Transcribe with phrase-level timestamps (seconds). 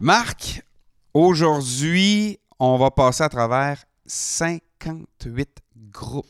[0.00, 0.62] Marc,
[1.14, 5.48] aujourd'hui, on va passer à travers 58
[5.90, 6.26] groupes.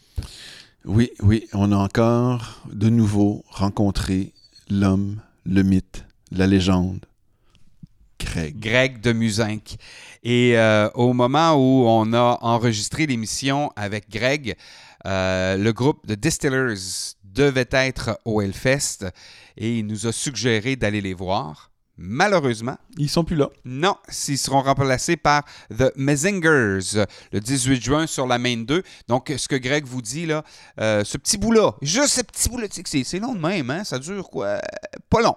[0.85, 4.33] Oui, oui, on a encore de nouveau rencontré
[4.71, 7.07] l'homme, le mythe, la légende,
[8.21, 8.57] Greg.
[8.61, 9.77] Greg de Musinck.
[10.23, 14.55] Et euh, au moment où on a enregistré l'émission avec Greg,
[15.07, 19.07] euh, le groupe de Distillers devait être au Hellfest
[19.57, 21.73] et il nous a suggéré d'aller les voir.
[21.99, 23.49] Malheureusement, Ils sont plus là.
[23.65, 23.95] non,
[24.29, 25.45] ils seront remplacés par
[25.77, 28.83] The Mezingers le 18 juin sur la Main 2.
[29.09, 30.45] Donc, ce que Greg vous dit, là,
[30.81, 33.83] euh, ce petit bout-là, juste ce petit bout-là, c'est- long de même, hein?
[33.85, 34.61] ça dure quoi?
[35.09, 35.37] Pas long.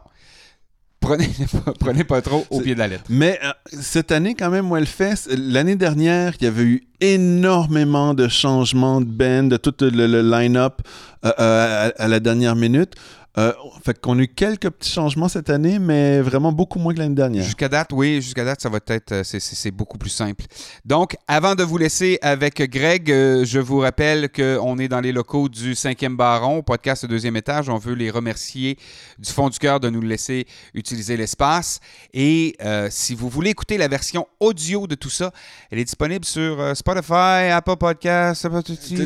[0.99, 1.29] Prenez,
[1.79, 3.05] prenez pas trop au pied de la lettre.
[3.07, 8.27] Mais euh, cette année, quand même, Wellfest, l'année dernière, il y avait eu énormément de
[8.27, 10.81] changements de band, de tout le, le line-up
[11.25, 12.95] euh, euh, à, à la dernière minute.
[13.37, 13.53] Euh,
[13.85, 17.13] fait qu'on a eu quelques petits changements cette année, mais vraiment beaucoup moins que l'année
[17.13, 17.43] dernière.
[17.43, 20.45] Jusqu'à date, oui, jusqu'à date, ça va être, euh, c'est- beaucoup plus simple.
[20.83, 25.11] Donc, avant de vous laisser avec Greg, euh, je vous rappelle qu'on est dans les
[25.11, 27.69] locaux du 5e Baron, podcast au deuxième étage.
[27.69, 28.77] On veut les remercier
[29.19, 31.79] du fond du cœur de nous laisser utiliser l'espace.
[32.15, 35.31] Et euh, si vous voulez écouter la version audio de tout ça,
[35.69, 38.47] elle est disponible sur Spotify, Apple Podcasts,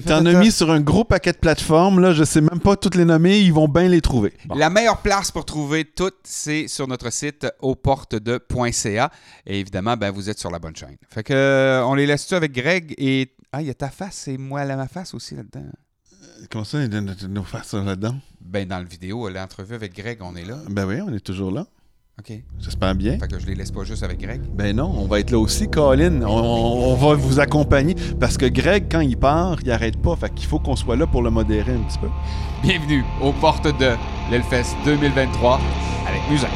[0.05, 2.95] T'en as mis sur un gros paquet de plateformes, là, je sais même pas toutes
[2.95, 4.12] les nommer, ils vont bien les trouver.
[4.21, 4.55] Bon.
[4.55, 9.11] La meilleure place pour trouver tout, c'est sur notre site auxportesde.ca.
[9.45, 10.97] Et évidemment, ben, vous êtes sur la bonne chaîne.
[11.09, 13.33] Fait que, euh, on les laisse tu avec Greg et.
[13.51, 15.65] Ah, il y a ta face et moi, la ma face aussi là-dedans.
[16.49, 18.15] Comment ça, il y a nos- nos faces là-dedans?
[18.41, 20.57] Ben, dans le vidéo, l'entrevue avec Greg, on est là.
[20.69, 21.67] Ben oui, on est toujours là.
[22.19, 22.31] OK.
[22.59, 23.17] J'espère bien.
[23.17, 24.41] Fait que je les laisse pas juste avec Greg.
[24.53, 26.21] Ben non, on va être là aussi, Colin.
[26.21, 30.15] On, on- on va vous accompagner parce que Greg, quand il part, il arrête pas.
[30.15, 32.09] Fait qu'il faut qu'on soit là pour le modérer un petit peu.
[32.61, 33.91] Bienvenue aux portes de
[34.31, 35.59] l'Elfest 2023
[36.07, 36.51] avec Musac.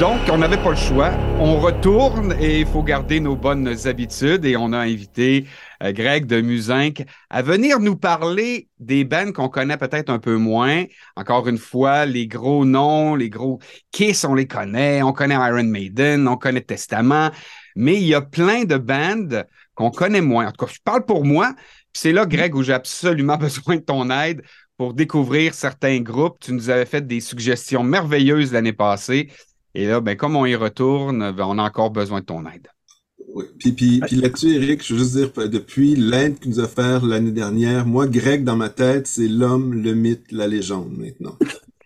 [0.00, 1.10] Donc, on n'avait pas le choix.
[1.40, 4.44] On retourne et il faut garder nos bonnes habitudes.
[4.44, 5.46] Et on a invité
[5.82, 10.36] euh, Greg de Musinck à venir nous parler des bands qu'on connaît peut-être un peu
[10.36, 10.84] moins.
[11.16, 13.58] Encore une fois, les gros noms, les gros
[13.90, 15.02] Kiss, on les connaît.
[15.02, 17.30] On connaît Iron Maiden, on connaît Testament.
[17.74, 20.48] Mais il y a plein de bands qu'on connaît moins.
[20.48, 21.54] En tout cas, je parle pour moi.
[21.94, 24.42] C'est là, Greg, où j'ai absolument besoin de ton aide
[24.76, 26.38] pour découvrir certains groupes.
[26.40, 29.30] Tu nous avais fait des suggestions merveilleuses l'année passée.
[29.76, 32.68] Et là, ben, comme on y retourne, ben, on a encore besoin de ton aide.
[33.34, 33.44] Oui.
[33.58, 36.66] Puis, puis, puis là-dessus, Eric, je veux juste dire, euh, depuis l'aide qu'il nous a
[36.66, 41.36] fait l'année dernière, moi, Greg, dans ma tête, c'est l'homme, le mythe, la légende, maintenant.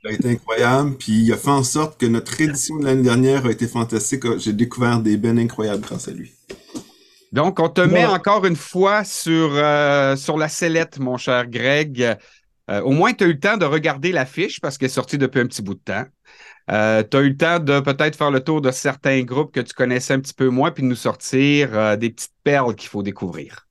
[0.05, 3.03] Il a été incroyable, puis il a fait en sorte que notre édition de l'année
[3.03, 4.23] dernière a été fantastique.
[4.39, 6.33] J'ai découvert des bennes incroyables grâce à lui.
[7.33, 12.17] Donc, on te met encore une fois sur, euh, sur la sellette, mon cher Greg.
[12.71, 15.19] Euh, au moins, tu as eu le temps de regarder l'affiche parce qu'elle est sortie
[15.19, 16.05] depuis un petit bout de temps.
[16.71, 19.61] Euh, tu as eu le temps de peut-être faire le tour de certains groupes que
[19.61, 22.89] tu connaissais un petit peu moins, puis de nous sortir euh, des petites perles qu'il
[22.89, 23.67] faut découvrir.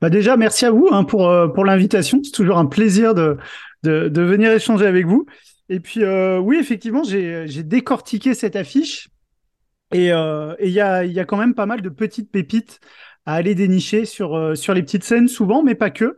[0.00, 2.20] Bah déjà, merci à vous hein, pour, euh, pour l'invitation.
[2.22, 3.36] C'est toujours un plaisir de,
[3.82, 5.26] de, venir échanger avec vous.
[5.68, 9.08] Et puis, oui, effectivement, j'ai décortiqué cette affiche.
[9.92, 12.80] Et il y, a, y a quand même pas mal de petites pépites
[13.26, 16.16] à aller dénicher sur, sur les petites scènes, souvent, mais pas que.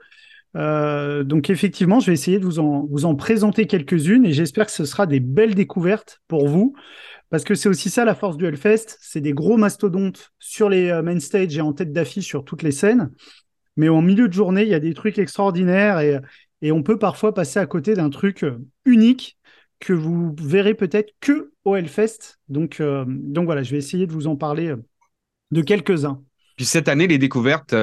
[0.56, 4.84] Euh, donc, effectivement, je vais essayer de vous en, présenter quelques-unes et j'espère que ce
[4.84, 6.75] sera des belles découvertes pour vous.
[7.28, 10.91] Parce que c'est aussi ça la force du Hellfest, c'est des gros mastodontes sur les
[10.91, 13.11] euh, main stage et en tête d'affiche sur toutes les scènes.
[13.77, 16.21] Mais en milieu de journée, il y a des trucs extraordinaires et,
[16.73, 19.38] on peut parfois passer à côté d'un truc euh, unique
[19.78, 22.38] que vous verrez peut-être que au Hellfest.
[22.49, 24.75] Donc, euh, donc voilà, je vais essayer de vous en parler
[25.50, 26.23] de quelques-uns.
[26.56, 27.75] Puis cette année, les découvertes,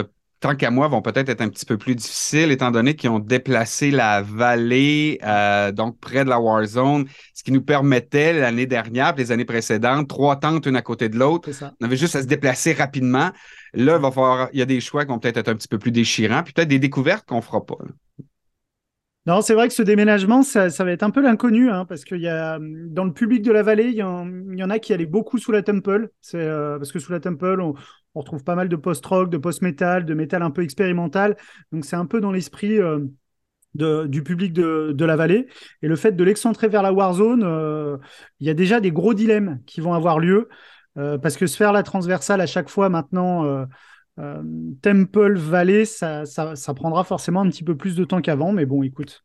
[0.44, 3.20] tant qu'à moi, vont peut-être être un petit peu plus difficiles, étant donné qu'ils ont
[3.20, 9.16] déplacé la vallée, euh, donc près de la Warzone, ce qui nous permettait l'année dernière,
[9.16, 11.50] puis les années précédentes, trois tentes une à côté de l'autre.
[11.80, 13.32] On avait juste à se déplacer rapidement.
[13.74, 15.70] Là, il va falloir, il y a des choix qui vont peut-être être un petit
[15.70, 17.78] peu plus déchirants, puis peut-être des découvertes qu'on fera pas.
[17.80, 17.92] là.
[19.26, 22.20] Non, c'est vrai que ce déménagement, ça, va être un peu l'inconnu, hein, parce qu'il
[22.20, 25.38] y a dans le public de la vallée, il y, en, a qui allaient beaucoup
[25.38, 26.10] sous la Temple.
[26.34, 27.74] Euh, parce que sous la Temple, on,
[28.16, 31.38] retrouve pas mal de post-rock, de post-metal, de métal un peu expérimental.
[31.72, 32.80] Donc c'est un peu dans l'esprit
[33.82, 35.48] euh, du public de, de la vallée.
[35.82, 37.98] Et le fait de l'excentrer vers la Warzone, euh,
[38.40, 40.48] il y a déjà des gros dilemmes qui vont avoir lieu,
[40.98, 43.66] euh, parce que se faire la transversale à chaque fois maintenant.
[44.20, 44.44] Euh,
[44.82, 48.66] Temple Valley, ça, ça, ça prendra forcément un petit peu plus de temps qu'avant, mais
[48.66, 49.24] bon, écoute.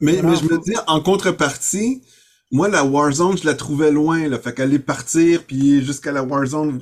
[0.00, 0.22] Mais, Voilà.
[0.22, 2.02] mais je me dis, en contrepartie,
[2.50, 4.38] moi, la Warzone, je la trouvais loin, là.
[4.38, 6.78] Fait qu'aller partir, puis jusqu'à la Warzone,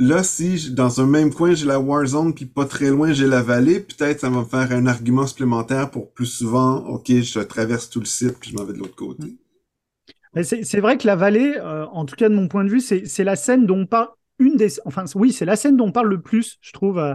[0.00, 3.42] Là, si dans un même coin j'ai la Warzone, puis pas très loin j'ai la
[3.42, 7.90] vallée, peut-être ça va me faire un argument supplémentaire pour plus souvent, ok, je traverse
[7.90, 9.36] tout le site puis je m'en vais de l'autre côté.
[10.42, 13.24] C'est vrai que la vallée, euh, en tout cas de mon point de vue, c'est
[13.24, 14.08] la scène dont on parle
[14.38, 17.14] une des, enfin oui, c'est la scène dont on parle le plus, je trouve, euh,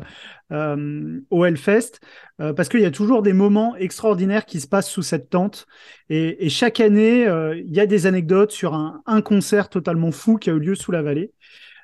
[0.52, 2.00] euh, au Hellfest,
[2.42, 5.66] euh, parce qu'il y a toujours des moments extraordinaires qui se passent sous cette tente,
[6.10, 7.24] et, chaque année,
[7.56, 10.92] il y a des anecdotes sur un, concert totalement fou qui a eu lieu sous
[10.92, 11.32] la vallée.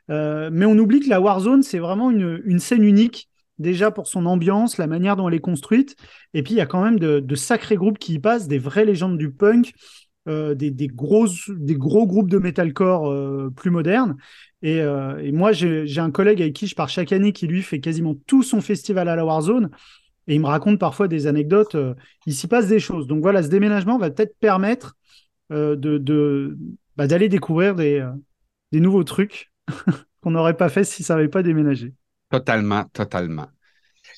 [0.09, 4.77] mais on oublie que la Warzone, c'est vraiment une, scène unique, déjà pour son ambiance,
[4.77, 5.95] la manière dont elle est construite,
[6.33, 8.59] et puis il y a quand même de, de sacrés groupes qui y passent, des
[8.59, 9.74] vraies légendes du punk.
[10.29, 14.15] Des, des, gros, des gros groupes de metalcore plus modernes.
[14.65, 17.79] Euh, et, moi, j'ai un collègue avec qui je pars chaque année qui lui fait
[17.79, 19.69] quasiment tout son festival à la Warzone.
[20.27, 21.75] Et il me raconte parfois des anecdotes.
[21.75, 21.95] Euh,
[22.25, 23.07] il s'y passe des choses.
[23.07, 24.95] Donc voilà, ce déménagement va peut-être permettre
[25.51, 26.57] euh, de,
[26.95, 28.05] bah, d'aller découvrir des,
[28.71, 29.51] des nouveaux trucs
[30.21, 31.93] qu'on n'aurait pas fait si ça n'avait pas déménagé.
[32.29, 33.47] Totalement, totalement.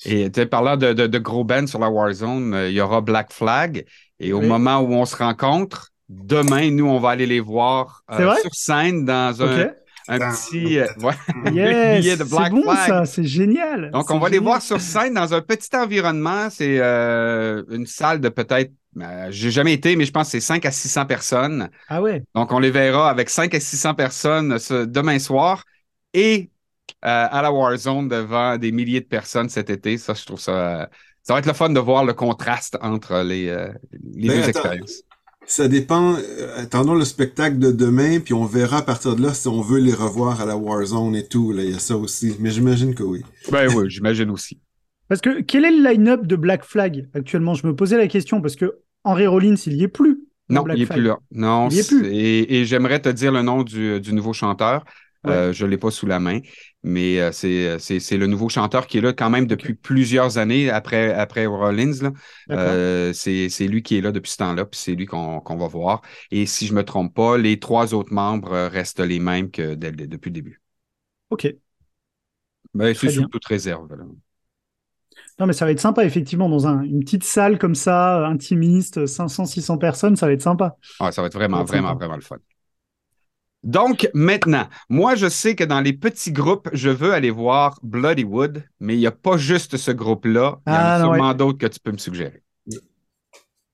[0.04, 3.86] Et tu parlant de, de, gros bands sur la Warzone, il y aura Black Flag.
[4.18, 8.54] Et au moment où on se rencontre, demain, nous, on va aller les voir sur
[8.54, 9.70] scène dans un,
[10.08, 10.86] un petit euh,
[11.52, 13.90] yes, de Black bon, ça, c'est génial.
[13.90, 16.50] Donc, on va les voir sur scène dans un petit environnement.
[16.50, 20.40] C'est euh, une salle de peut-être, euh, j'ai jamais été, mais je pense que c'est
[20.40, 21.70] 5 à 600 personnes.
[21.88, 22.22] Ah ouais.
[22.34, 25.64] Donc, on les verra avec 5 à 600 personnes demain soir
[26.14, 26.50] et
[27.00, 29.98] à la Warzone devant des milliers de personnes cet été.
[29.98, 30.88] Ça, je trouve ça.
[31.22, 33.46] ça va être le fun de voir le contraste entre les,
[34.14, 35.02] les ben, deux expériences.
[35.46, 36.14] Ça dépend.
[36.14, 39.60] Euh, attendons le spectacle de demain, puis on verra à partir de là si on
[39.60, 41.52] veut les revoir à la Warzone et tout.
[41.52, 42.36] Là, il y a ça aussi.
[42.40, 43.22] Mais j'imagine que oui.
[43.50, 44.60] Ben oui, j'imagine aussi.
[45.08, 47.54] Parce que quel est le line-up de Black Flag actuellement?
[47.54, 50.20] Je me posais la question parce que Henry Rollins, il y est plus.
[50.48, 51.18] Non, il est plus là.
[51.30, 52.06] Non, il est plus.
[52.06, 54.84] Et, j'aimerais te dire le nom du, du nouveau chanteur.
[55.26, 56.40] Euh, je ne l'ai pas sous la main,
[56.82, 60.68] mais euh, euh, c'est le nouveau chanteur qui est là quand même depuis plusieurs années
[60.68, 62.12] après, après Rollins.
[63.14, 66.02] c'est lui qui est là depuis ce temps-là, puis c'est lui qu'on va voir.
[66.30, 69.74] Et si je ne me trompe pas, les trois autres membres restent les mêmes que
[69.74, 70.60] depuis le début.
[71.30, 71.54] OK.
[72.74, 73.88] Ben, c'est sous toute réserve.
[75.38, 79.78] Non, mais ça va être sympa, effectivement, dans une petite salle comme ça, intimiste, 500-600
[79.78, 80.76] personnes, ça va être sympa.
[81.00, 82.36] Ah, ça va être vraiment, vraiment, vraiment le fun.
[83.62, 88.64] Donc, maintenant, moi, je sais que dans les petits groupes, je veux aller voir Bloodywood,
[88.80, 90.58] mais il n'y a pas juste ce groupe-là.
[90.66, 92.42] Il y a ah, sûrement d'autres que tu peux me suggérer.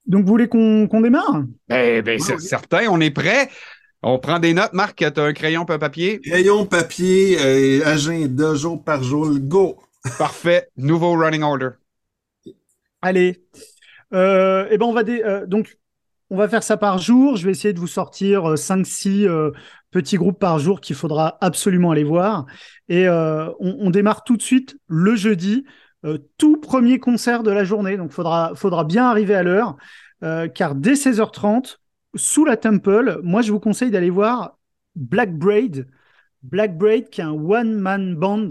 [0.07, 1.45] Donc, vous voulez qu'on démarre?
[1.71, 3.49] Eh bien, c'est certain, on est prêt.
[4.03, 4.97] On prend des notes, Marc.
[4.97, 6.21] Tu as un crayon, un papier?
[6.21, 9.79] Crayon, papier, euh, agenda, jour par jour, go!
[10.19, 10.69] Parfait.
[10.77, 11.71] Nouveau running order.
[13.03, 13.43] Allez.
[14.15, 15.03] Euh, eh ben, on va.
[15.03, 15.79] Euh, donc,
[16.31, 17.37] on va faire ça par jour.
[17.37, 19.53] Je vais essayer de vous sortir 5-6 euh,
[19.91, 22.47] petits groupes par jour qu'il faudra absolument aller voir.
[22.89, 25.65] Et euh, on, démarre tout de suite le jeudi,
[26.05, 27.97] euh, tout premier concert de la journée.
[27.97, 29.77] Donc, faudra, faudra bien arriver à l'heure,
[30.55, 31.79] car dès 16h30,
[32.15, 34.59] sous la Temple, moi, je vous conseille d'aller voir
[34.97, 35.87] Black Braid.
[36.43, 38.49] Black Braid, qui est un one-man band.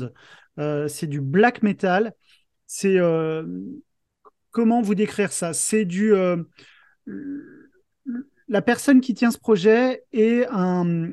[0.87, 2.13] c'est du black metal.
[2.67, 2.97] C'est.
[4.51, 5.53] comment vous décrire ça?
[5.53, 6.13] C'est du
[8.49, 11.09] la personne qui tient ce projet est un,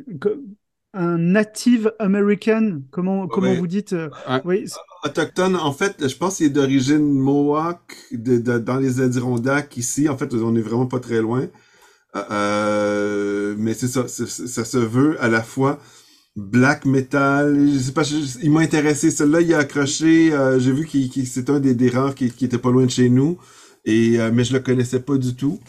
[0.93, 4.09] un native American, comment, comment vous dites euh,
[4.45, 4.67] oui.
[5.05, 10.09] Autochtone, en fait, je pense qu'il est d'origine Mohawk, de, dans les Adirondacks ici.
[10.09, 11.49] En fait, on est vraiment pas très loin.
[12.17, 15.81] Euh, euh mais c'est ça, ça se veut à la fois
[16.37, 17.69] black metal.
[17.73, 18.03] Je sais pas,
[18.43, 19.11] il m'a intéressé.
[19.11, 20.33] Celui-là, il a accroché.
[20.33, 22.91] Euh, j'ai vu qu'il c'est un des, des rares qui, qui était pas loin de
[22.91, 23.39] chez nous.
[23.85, 25.61] Et mais je le connaissais pas du tout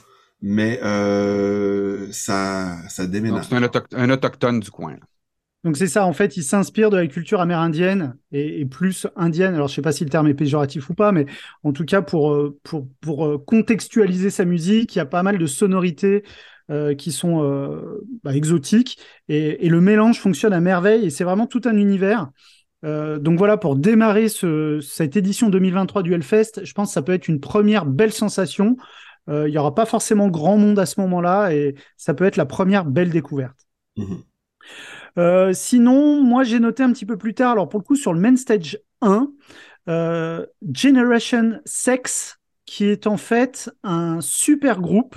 [0.48, 3.46] mais euh, ça, ça déménage.
[3.50, 3.56] C'est
[3.96, 4.96] un, autochtone du coin.
[5.64, 9.56] Donc c'est ça, en fait, il s'inspire de la culture amérindienne et, plus indienne.
[9.56, 11.26] Alors je sais pas si le terme est péjoratif ou pas, mais
[11.64, 15.24] en tout cas pour, euh, pour, pour euh, contextualiser sa musique, il y a pas
[15.24, 16.24] mal de sonorités
[16.98, 17.44] qui sont
[18.24, 18.98] bah, exotiques
[19.28, 22.32] et, le mélange fonctionne à merveille et c'est vraiment tout un univers.
[22.82, 27.14] donc voilà, pour démarrer ce, cette édition 2023 du Hellfest, je pense que ça peut
[27.14, 28.78] être une première belle sensation.
[29.30, 32.38] Euh, il n'y aura pas forcément grand monde à ce moment-là et ça peut être
[32.38, 33.68] la première belle découverte.
[33.98, 34.24] Mhm.
[35.18, 38.14] Euh, sinon, moi j'ai noté un petit peu plus tard, alors pour le coup sur
[38.14, 39.32] le main stage 1,
[39.88, 45.16] euh, Generation Sex, qui est en fait un super groupe,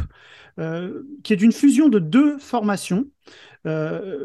[1.23, 3.07] qui est une fusion de deux formations,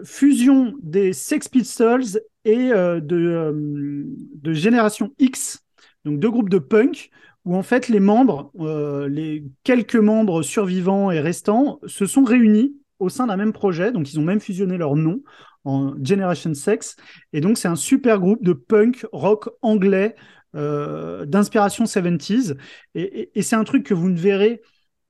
[0.04, 5.64] fusion des Sex Pistols et de, de Génération X,
[6.06, 7.12] donc deux groupes de punk,
[7.46, 12.76] où en fait les membres, euh, les quelques membres survivants et restants, se sont réunis
[13.00, 15.22] au sein d'un même projet, donc ils ont même fusionné leur nom
[15.66, 16.96] en Generation Sex.
[17.32, 20.16] Et donc, c'est un super groupe de punk rock anglais
[20.56, 22.56] euh, d'inspiration 70s.
[22.96, 24.62] Et, c'est un truc que vous ne verrez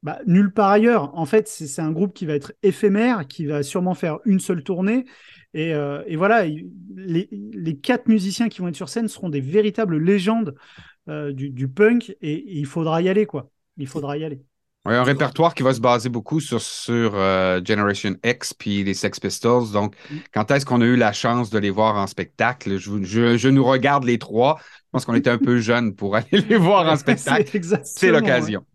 [0.03, 1.17] bah, nulle part ailleurs.
[1.17, 4.63] En fait, c'est un groupe qui va être éphémère, qui va sûrement faire une seule
[4.63, 5.05] tournée.
[5.53, 10.55] Et, euh, voilà, les, quatre musiciens qui vont être sur scène seront des véritables légendes
[11.09, 13.49] euh, du, punk et, il faudra y aller, quoi.
[13.77, 14.41] Il faudra y aller.
[14.85, 17.13] Oui, un répertoire qui va se baser beaucoup sur, sur
[17.65, 19.71] Generation X puis les Sex Pistols.
[19.71, 20.15] Donc, mm.
[20.33, 22.77] quand est-ce qu'on a eu la chance de les voir en spectacle?
[22.77, 24.59] Je, je nous regarde les trois.
[24.59, 27.61] Je pense qu'on était un peu jeunes pour aller les voir en spectacle.
[27.83, 28.65] C'est l'occasion.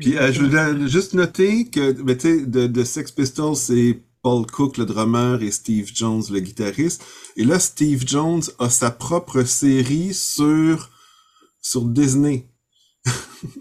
[0.00, 4.76] Puis euh, je voulais juste noter que ben, de, de Sex Pistols, c'est Paul Cook,
[4.76, 7.04] le drummer, et Steve Jones, le guitariste.
[7.36, 10.90] Et là, Steve Jones a sa propre série sur,
[11.66, 12.46] sur Disney.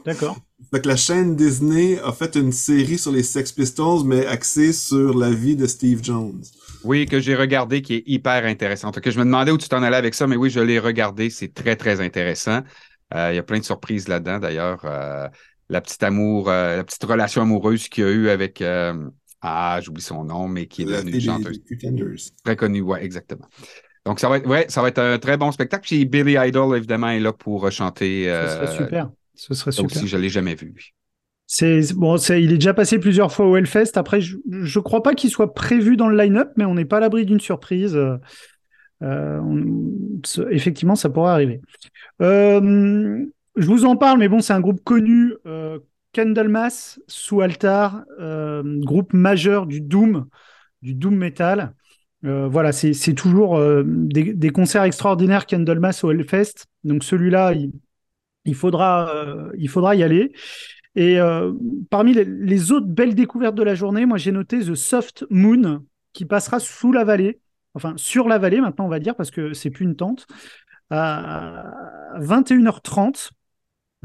[0.05, 0.37] D'accord.
[0.71, 4.73] fait que la chaîne Disney a fait une série sur les Sex Pistols, mais axée
[4.73, 6.43] sur la vie de Steve Jones.
[6.83, 8.99] Oui, que j'ai regardé, qui est hyper intéressante.
[8.99, 11.29] Que je me demandais où tu t'en allais avec ça, mais oui, je l'ai regardé.
[11.29, 12.61] C'est très, très intéressant.
[13.13, 14.81] Euh, il y a plein de surprises là-dedans, d'ailleurs.
[14.85, 15.27] Euh,
[15.69, 18.63] la petite amour, euh, la petite relation amoureuse qu'il y a eu avec.
[19.41, 22.33] ah, j'oublie son nom, mais qui est devenue une chanteuse.
[22.43, 23.47] Très connue, oui, exactement.
[24.05, 25.83] Donc, ça va, être, ouais, ça va être un très bon spectacle.
[25.87, 28.25] Puis Billy Idol, évidemment, est là pour chanter.
[28.25, 29.09] Ce serait super.
[29.33, 29.97] Ce serait super.
[29.97, 30.73] Aussi, je ne l'ai jamais vu.
[31.47, 33.91] C'est bon, il est déjà passé plusieurs fois au Hellfest.
[33.95, 36.97] Après, je ne crois pas qu'il soit prévu dans le line-up, mais on n'est pas
[36.97, 37.99] à l'abri d'une surprise.
[39.03, 39.31] Euh,
[40.49, 41.61] effectivement, ça pourrait arriver.
[42.21, 43.23] Euh,
[43.55, 45.79] je vous en parle, mais bon, c'est un groupe connu, euh,
[46.13, 50.25] Candlemas sous altar, groupe majeur du doom,
[50.81, 51.73] du doom metal.
[52.25, 56.65] Voilà, c'est toujours des, des, concerts extraordinaires Candlemas au Hellfest.
[56.83, 57.71] Donc celui-là, il,
[58.45, 60.31] il, faudra, y aller.
[60.95, 61.51] Et euh,
[61.89, 66.25] parmi les, autres belles découvertes de la journée, moi j'ai noté The Soft Moon qui
[66.25, 67.41] passera sous la vallée,
[67.73, 70.27] enfin sur la vallée maintenant on va dire parce que c'est plus une tente,
[70.89, 71.65] à
[72.19, 73.31] 21h30.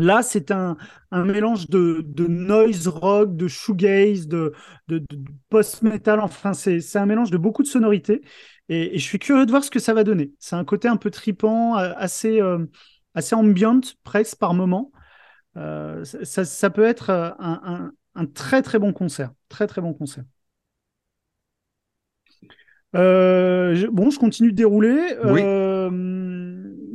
[0.00, 0.76] Là, c'est un,
[1.12, 4.54] mélange de, noise rock, de shoegaze, de,
[5.50, 6.20] post-metal.
[6.20, 8.22] Enfin, c'est un mélange de beaucoup de sonorités.
[8.70, 10.32] Et, je suis curieux de voir ce que ça va donner.
[10.38, 12.64] C'est un côté un peu tripant, assez, euh,
[13.14, 14.90] assez ambient, presque par moment.
[15.56, 19.32] Euh, ça, peut être euh, un, très très bon concert.
[19.50, 20.24] Très très bon concert.
[22.96, 25.14] Euh, bon, je continue de dérouler.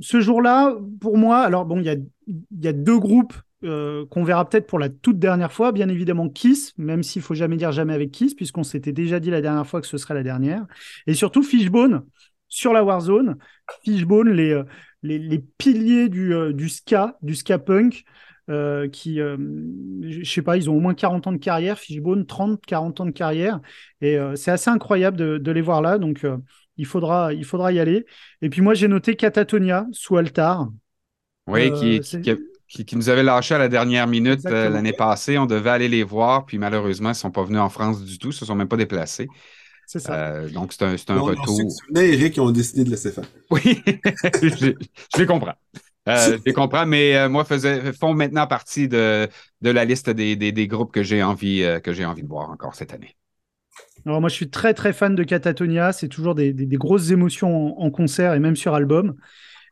[0.06, 4.78] Ce jour-là, pour moi, alors bon, il y a, deux groupes qu'on verra peut-être pour
[4.78, 5.72] la toute dernière fois.
[5.72, 9.32] Bien évidemment, Kiss, même s'il faut jamais dire jamais avec Kiss, puisqu'on s'était déjà dit
[9.32, 10.66] la dernière fois que ce serait la dernière.
[11.08, 12.06] Et surtout Fishbone
[12.48, 13.38] sur la Warzone.
[13.84, 14.62] Fishbone, les,
[15.02, 18.06] les, piliers du, du ska, du ska punk.
[18.48, 19.38] Euh, qui, euh,
[20.02, 23.06] je sais pas, ils ont au moins 40 ans de carrière, Fishbone, 30, 40 ans
[23.08, 23.60] de carrière.
[24.02, 25.98] Et euh, c'est assez incroyable de, les voir là.
[25.98, 26.26] Donc,
[26.78, 28.06] il, faudra, il faudra y aller.
[28.42, 30.70] Et puis, moi, j'ai noté Catatonia sous altar.
[31.48, 32.02] Oui, qui,
[32.86, 35.38] qui, nous avait lâché à la dernière minute l'année passée.
[35.38, 38.18] On devait aller les voir, puis malheureusement, ils ne sont pas venus en France du
[38.18, 39.28] tout, ils ne se sont même pas déplacés.
[39.86, 40.48] C'est ça.
[40.50, 41.60] donc, c'est un, un retour.
[41.94, 43.26] On Eric, ils ont décidé de laisser faire.
[43.52, 43.84] Oui,
[44.42, 45.54] je, je les comprends.
[46.08, 49.28] Euh, je comprends, mais euh, moi, faisais, font maintenant partie de,
[49.62, 52.50] de la liste des, des, groupes que j'ai envie, euh, que j'ai envie de voir
[52.52, 53.16] encore cette année.
[54.06, 55.92] Alors moi, je suis très très fan de Catatonia.
[55.92, 59.16] C'est toujours des, des, grosses émotions en, concert et même sur album.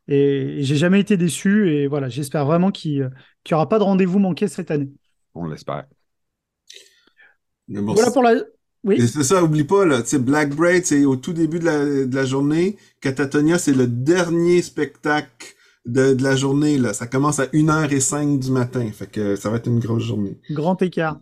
[0.08, 1.72] Et, j'ai jamais été déçu.
[1.72, 3.12] Et voilà, j'espère vraiment qu'il
[3.50, 4.90] n'y aura pas de rendez-vous manqué cette année.
[5.36, 5.86] On l'espère.
[7.68, 8.36] voilà pour la.
[8.84, 9.08] Oui.
[9.08, 12.26] C'est ça, oublie pas, là, Black Braid, c'est au tout début de la, de la
[12.26, 12.76] journée.
[13.00, 16.78] Catatonia, c'est le dernier spectacle de, la journée.
[16.78, 16.94] Là.
[16.94, 18.90] Ça commence à 1h05 du matin.
[18.92, 20.38] Fait que ça va être une grosse journée.
[20.50, 21.18] Grand écart.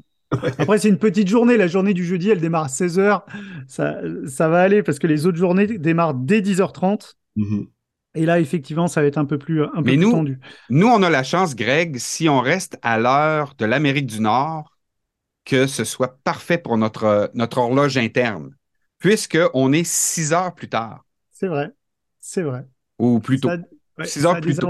[0.57, 1.57] Après, c'est une petite journée.
[1.57, 3.23] La journée du jeudi, elle démarre à 16h.
[3.67, 3.97] Ça,
[4.27, 7.15] ça va aller parce que les autres journées démarrent dès 10h30.
[7.38, 7.67] Mm-hmm.
[8.15, 10.39] Et là, effectivement, ça va être un peu plus, un peu nous, tendu.
[10.69, 14.77] Nous, on a la chance, Greg, si on reste à l'heure de l'Amérique du Nord,
[15.45, 18.55] que ce soit parfait pour notre, notre horloge interne,
[19.00, 21.05] puisqu'on est 6 heures plus tard.
[21.31, 21.71] C'est vrai.
[22.19, 22.67] C'est vrai.
[23.00, 23.50] Ou plutôt.
[24.03, 24.69] 6 heures plus tôt.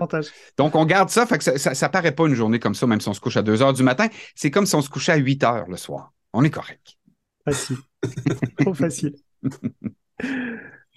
[0.58, 3.02] Donc, on garde ça, fait que ça, ça, paraît pas une journée comme ça, même
[3.02, 4.08] si on se couche à 2 heures du matin.
[4.36, 6.14] C'est comme si on se couchait à 8 heures le soir.
[6.34, 6.98] On est correct.
[7.46, 7.78] Facile.
[8.60, 9.16] Trop facile.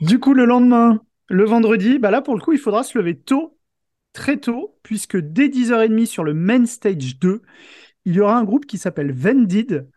[0.00, 3.18] du coup, le lendemain, le vendredi, bah là, pour le coup, il faudra se lever
[3.18, 3.58] tôt,
[4.12, 7.42] très tôt, puisque dès 10h30 sur le Main Stage 2,
[8.04, 9.88] il y aura un groupe qui s'appelle Vendid.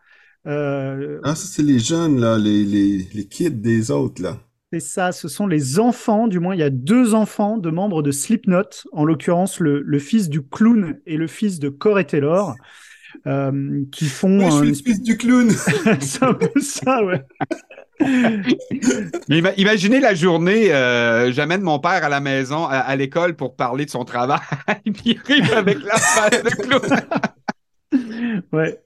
[0.46, 1.20] Euh...
[1.24, 4.40] Ah, ça, c'est les jeunes, là, les, les, les kids des autres, là.
[4.80, 8.04] C'est ça, ce sont les enfants, du moins il y a deux enfants de membres
[8.04, 12.54] de Slipknot, en l'occurrence le, fils du clown et le fils de Corey Taylor,
[13.26, 14.40] euh, qui font...
[14.40, 15.50] je suis le fils du clown
[16.00, 17.24] C'est un peu ça, ouais.
[19.28, 23.86] Mais imaginez la journée, euh, j'amène mon père à la maison, à, l'école pour parler
[23.86, 24.40] de son travail,
[24.84, 27.02] puis il arrive avec la face de clown.
[28.52, 28.82] Ouais.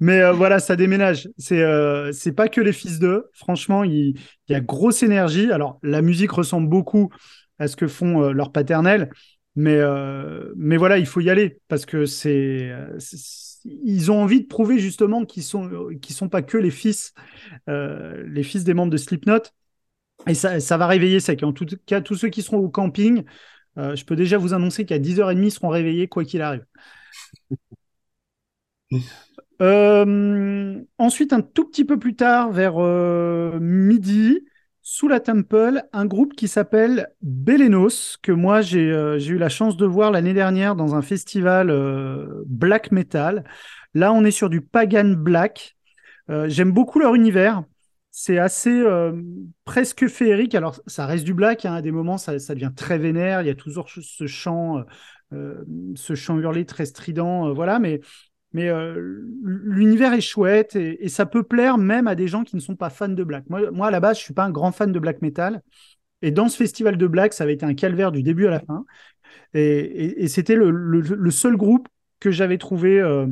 [0.00, 1.28] Mais euh, voilà, ça déménage.
[1.38, 3.28] C'est euh, pas que les fils d'eux.
[3.32, 4.18] Franchement, il,
[4.48, 5.50] y a grosse énergie.
[5.50, 7.10] Alors, la musique ressemble beaucoup
[7.58, 9.10] à ce que font euh, leurs paternels.
[9.54, 9.78] Mais,
[10.56, 12.72] mais voilà, il faut y aller parce que c'est
[13.64, 15.68] ils ont envie de prouver justement qu'ils sont
[16.08, 17.12] sont pas que les fils
[17.66, 19.42] les fils des membres de Slipknot.
[20.26, 21.34] Et ça, ça va réveiller ça.
[21.42, 23.24] En tout cas, tous ceux qui seront au camping,
[23.76, 26.64] je peux déjà vous annoncer qu'à 10h30, ils seront réveillés quoi qu'il arrive.
[29.60, 34.40] Euh, ensuite, un tout petit peu plus tard, vers euh, midi,
[34.82, 39.76] sous la Temple, un groupe qui s'appelle Belenos, que moi euh, j'ai eu la chance
[39.76, 41.72] de voir l'année dernière dans un festival
[42.46, 43.44] black metal.
[43.94, 45.76] Là, on est sur du pagan black.
[46.46, 47.62] J'aime beaucoup leur univers.
[48.10, 48.82] C'est assez
[49.64, 50.54] presque féerique.
[50.54, 51.64] Alors, ça reste du black.
[51.66, 51.74] Hein.
[51.74, 53.42] À des moments, ça, ça, devient très vénère.
[53.42, 54.82] Il y a toujours ce chant,
[55.30, 57.52] ce chant hurlé très strident.
[57.52, 58.00] voilà, mais
[58.52, 62.60] mais euh, l'univers est chouette et, ça peut plaire même à des gens qui ne
[62.60, 63.44] sont pas fans de black.
[63.48, 65.62] Moi, moi à la base, je suis pas un grand fan de black metal.
[66.20, 68.60] Et dans ce festival de black, ça avait été un calvaire du début à la
[68.60, 68.84] fin.
[69.54, 71.88] Et, c'était le, seul groupe
[72.20, 73.26] que j'avais trouvé euh,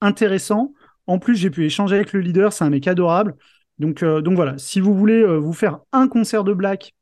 [0.00, 0.74] intéressant.
[1.06, 3.36] En plus, j'ai pu échanger avec le leader, c'est un mec adorable.
[3.78, 6.94] Donc, euh, donc voilà, si vous voulez vous faire un concert de black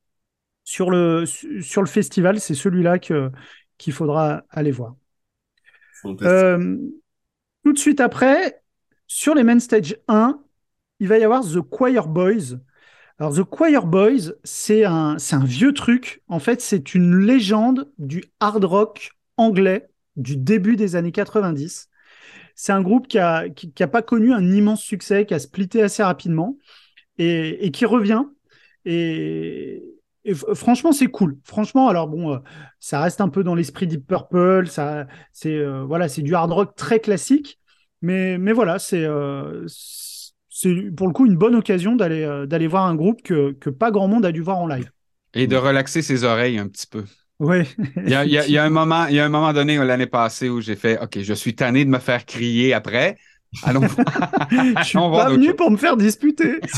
[0.65, 4.95] sur le, sur le festival, c'est celui-là qu'il faudra aller voir.
[7.67, 8.63] Tout de suite après,
[9.09, 10.41] sur les main stage 1,
[11.01, 12.61] il va y avoir The Choir Boys.
[13.19, 16.23] Alors, The Choir Boys, c'est un, un vieux truc.
[16.29, 21.89] En fait, c'est une légende du hard rock anglais du début des années 90.
[22.55, 26.05] C'est un groupe qui n'a qui, pas connu un immense succès, qui a splitté assez
[26.05, 26.59] rapidement
[27.19, 28.27] et, et qui revient.
[28.85, 29.96] Et,
[30.35, 31.37] franchement, c'est cool.
[31.45, 32.39] Franchement, alors bon, euh,
[32.81, 34.67] ça reste un peu dans l'esprit Deep Purple.
[34.69, 37.59] Ça, c'est euh, voilà, c'est du hard rock très classique.
[38.03, 39.65] Mais, mais voilà, c'est euh,
[40.49, 43.91] c'est pour le coup une bonne occasion d'aller d'aller voir un groupe que, que pas
[43.91, 44.91] grand monde a dû voir en live.
[45.35, 47.05] Et de relaxer ses oreilles un petit peu.
[47.39, 47.59] Oui.
[47.97, 50.07] il, y a, il, y a, un moment, il y a un moment donné l'année
[50.07, 53.19] passée où j'ai fait OK, je suis tanné de me faire crier après.
[53.63, 53.83] Allons
[54.51, 56.61] Je suis pas venu pour me faire disputer.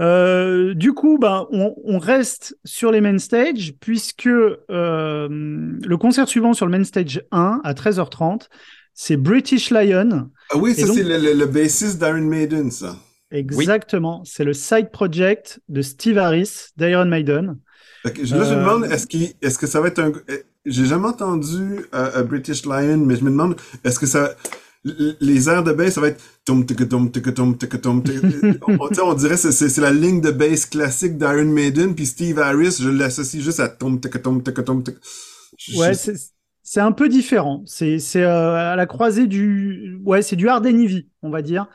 [0.00, 4.58] Euh, du coup, ben, on, reste sur les main stage puisque euh,
[5.28, 8.48] le concert suivant sur le main stage 1 à 13h30,
[8.94, 10.30] c'est British Lion.
[10.50, 12.96] Ah oui, ça c'est le, bassiste d'Iron Maiden, ça.
[13.30, 17.58] Exactement, c'est le side project de Steve Harris d'Iron Maiden.
[18.04, 20.12] là, je me demande, est-ce, est que ça va être un...
[20.28, 24.34] Eh, j'ai jamais entendu euh, British Lion, mais je me demande, est-ce que ça
[24.84, 26.22] les airs de bass, ça va être
[28.66, 32.78] on, on dirait que c'est la ligne de bass classique d'Iron Maiden, puis Steve Harris,
[32.80, 34.00] je l'associe juste à tom
[35.76, 35.92] Ouais,
[36.62, 37.62] c'est un peu différent.
[37.66, 40.66] C'est euh, à la croisée du ouais, c'est du hard
[41.22, 41.68] on va dire.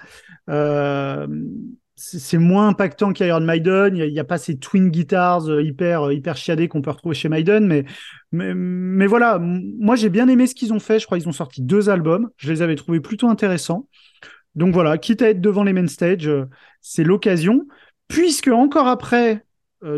[1.98, 3.96] C'est moins impactant qu'Iron Maiden.
[3.96, 7.16] Il n'y a, pas ces twin guitars euh, hyper, euh, hyper chiadés qu'on peut retrouver
[7.16, 7.66] chez Maiden.
[7.66, 7.86] Mais,
[8.34, 11.00] mais, voilà, moi j'ai bien aimé ce qu'ils ont fait.
[11.00, 12.30] Je crois qu'ils ont sorti deux albums.
[12.36, 13.88] Je les avais trouvés plutôt intéressants.
[14.56, 16.46] Donc voilà, quitte à être devant les main stage, euh,
[16.82, 17.66] c'est l'occasion.
[18.08, 19.44] Puisque encore après,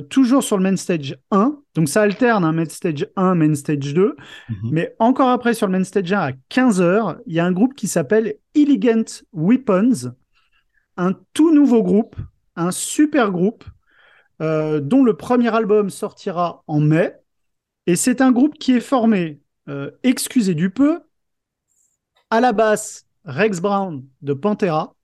[0.10, 3.54] toujours sur le main stage 1, donc ça alterne, un hein, main stage 1, main
[3.54, 4.16] stage 2,
[4.50, 4.56] mhm.
[4.72, 7.74] mais encore après sur le main stage 1 à 15h, il y a un groupe
[7.74, 10.14] qui s'appelle Elegant Weapons
[10.98, 12.16] un tout nouveau groupe,
[12.56, 13.64] un super groupe,
[14.42, 17.16] euh, dont le premier album sortira en mai.
[17.86, 21.02] Et c'est un groupe qui est formé, euh, excusez du peu,
[22.30, 24.96] à la basse Rex Brown de Pantera,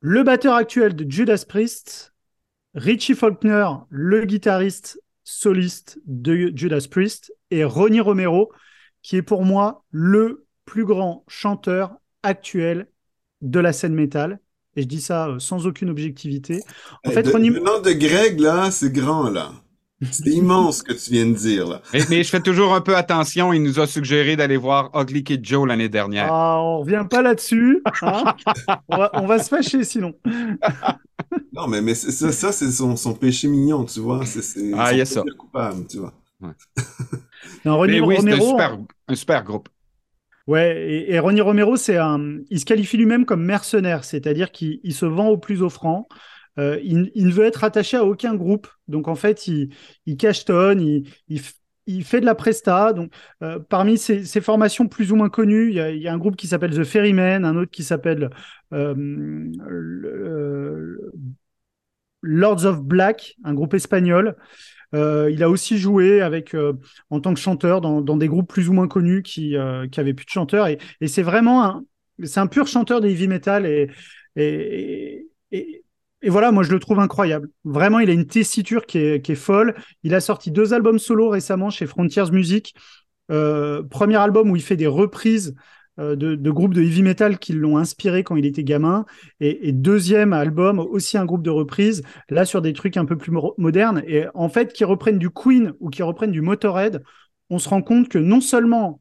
[0.00, 2.14] le batteur actuel de Judas Priest,
[2.74, 8.52] Richie Faulkner, le guitariste soliste de Judas Priest, et Ronnie Romero,
[9.02, 12.88] qui est pour moi le plus grand chanteur actuel
[13.46, 14.40] de la scène métal.
[14.76, 16.62] Et je dis ça euh, sans aucune objectivité.
[17.06, 19.52] En fait, Le nom de Greg, là, c'est grand, là.
[20.10, 21.80] C'est immense ce que tu viens de dire, là.
[22.10, 23.54] Mais, je fais toujours un peu attention.
[23.54, 26.30] Il nous a suggéré d'aller voir Ugly Kid Joe l'année dernière.
[26.30, 27.82] Ah, on revient pas là-dessus.
[28.02, 28.34] Hein.
[28.88, 30.12] on, va, se fâcher sinon.
[31.54, 34.26] non, mais, mais ça, ça c'est son, son, péché mignon, tu vois.
[34.26, 35.22] C'est ah, il y a ça.
[35.38, 36.12] coupable, tu vois.
[37.64, 38.78] non, oui, c'est un super,
[39.08, 39.70] un super groupe.
[40.46, 45.04] Ouais, et, Ronnie Romero, c'est un, il se qualifie lui-même comme mercenaire, c'est-à-dire qu'il se
[45.04, 46.06] vend au plus offrant.
[46.58, 48.68] Euh, il, ne veut être attaché à aucun groupe.
[48.88, 49.74] Donc en fait, il,
[50.06, 51.04] il cachetonne, il,
[51.86, 52.92] il fait de la presta.
[52.92, 56.46] Donc, euh, parmi ces, formations plus ou moins connues, il y a, un groupe qui
[56.46, 58.30] s'appelle The Ferryman, un autre qui s'appelle
[58.72, 59.50] euh,
[62.22, 64.36] Lords of Black, un groupe espagnol.
[64.92, 66.56] Il a aussi joué avec,
[67.10, 69.56] en tant que chanteur dans, des groupes plus ou moins connus qui,
[69.92, 70.68] qui avaient plus de chanteurs.
[70.68, 71.84] Et, c'est vraiment un,
[72.24, 73.90] c'est un pur chanteur de heavy metal et,
[74.36, 75.26] et,
[76.22, 77.48] et voilà, moi je le trouve incroyable.
[77.64, 79.76] Vraiment, il a une tessiture qui est, folle.
[80.02, 82.74] Il a sorti deux albums solo récemment chez Frontiers Music.
[83.30, 85.54] Euh, premier album où il fait des reprises
[85.98, 89.06] euh, de, groupes de heavy metal qui l'ont inspiré quand il était gamin.
[89.40, 93.32] Et, deuxième album, aussi un groupe de reprises, là sur des trucs un peu plus
[93.58, 94.02] modernes.
[94.06, 97.02] Et en fait, qui reprennent du Queen ou qui reprennent du Motorhead,
[97.50, 99.00] on se rend compte que non seulement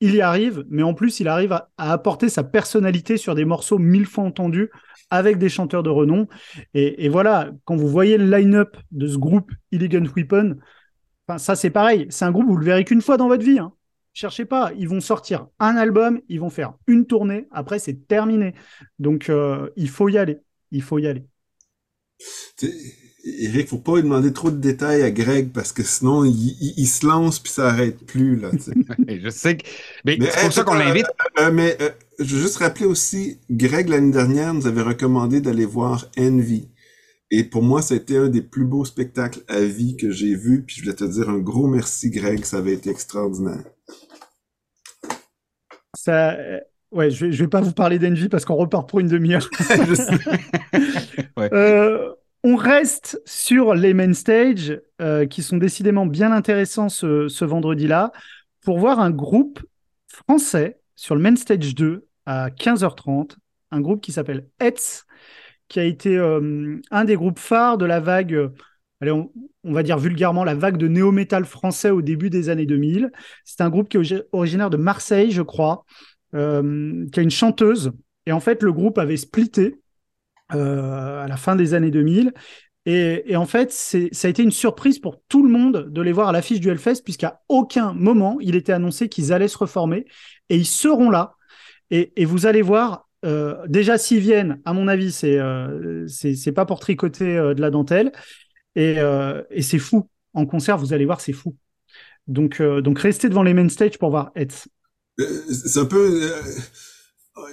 [0.00, 3.78] il y arrive, mais en plus, il arrive à, apporter sa personnalité sur des morceaux
[3.78, 4.70] mille fois entendus
[5.08, 6.28] avec des chanteurs de renom.
[6.74, 10.56] Et, voilà, quand vous voyez le line-up de ce groupe Elegant Weapon,
[11.38, 13.58] ça c'est pareil, c'est un groupe, vous le verrez qu'une fois dans votre vie.
[13.58, 13.72] Hein.
[14.14, 18.54] Cherchez pas, ils vont sortir un album, ils vont faire une tournée, après c'est terminé.
[18.98, 20.38] Donc euh, il faut y aller,
[20.70, 21.26] il faut y aller.
[23.24, 27.06] Eric, faut pas lui demander trop de détails à Greg parce que sinon il, se
[27.06, 28.50] lance puis ça arrête plus là.
[29.08, 29.66] je sais que,
[30.04, 31.06] mais, c'est pour ça qu'on l'invite.
[31.38, 35.40] Euh, euh, mais euh, je veux juste rappeler aussi, Greg l'année dernière nous avait recommandé
[35.40, 36.68] d'aller voir Envy.
[37.30, 40.36] Et pour moi, ça a été un des plus beaux spectacles à vie que j'ai
[40.36, 40.62] vu.
[40.62, 42.44] Puis je voulais te dire un gros merci, Greg.
[42.44, 43.64] Ça avait été extraordinaire.
[45.94, 46.36] Ça,
[46.92, 49.48] ouais, je vais, vais pas vous parler d'Envy parce qu'on repart pour une demi-heure.
[51.36, 51.50] ouais.
[52.46, 58.12] On reste sur les main stage euh, qui sont décidément bien intéressants ce, vendredi-là
[58.60, 59.60] pour voir un groupe
[60.08, 63.36] français sur le main stage 2 à 15h30,
[63.70, 65.06] un groupe qui s'appelle Hetz,
[65.68, 68.50] qui a été euh, un des groupes phares de la vague, euh,
[69.10, 69.30] on,
[69.64, 73.10] va dire vulgairement la vague de néo-metal français au début des années 2000.
[73.44, 75.84] C'est un groupe qui est originaire de Marseille, je crois,
[76.32, 77.92] qui a une chanteuse.
[78.26, 79.76] Et en fait, le groupe avait splitté
[80.52, 82.32] euh, à la fin des années 2000.
[82.86, 86.28] Et, en fait, ça a été une surprise pour tout le monde de les voir
[86.28, 90.04] à l'affiche du Hellfest, puisqu'à aucun moment il était annoncé qu'ils allaient se reformer.
[90.50, 91.36] Et ils seront là.
[91.90, 96.06] Et, vous allez voir, euh, déjà s'ils viennent, à mon avis, c'est euh,
[96.54, 98.12] pas pour tricoter de la dentelle.
[98.76, 98.96] Et,
[99.50, 100.08] et c'est fou.
[100.32, 101.56] En concert, vous allez voir, c'est fou.
[102.26, 104.66] Donc, donc restez devant les main stage pour voir Hetz.
[105.16, 106.32] C'est un peu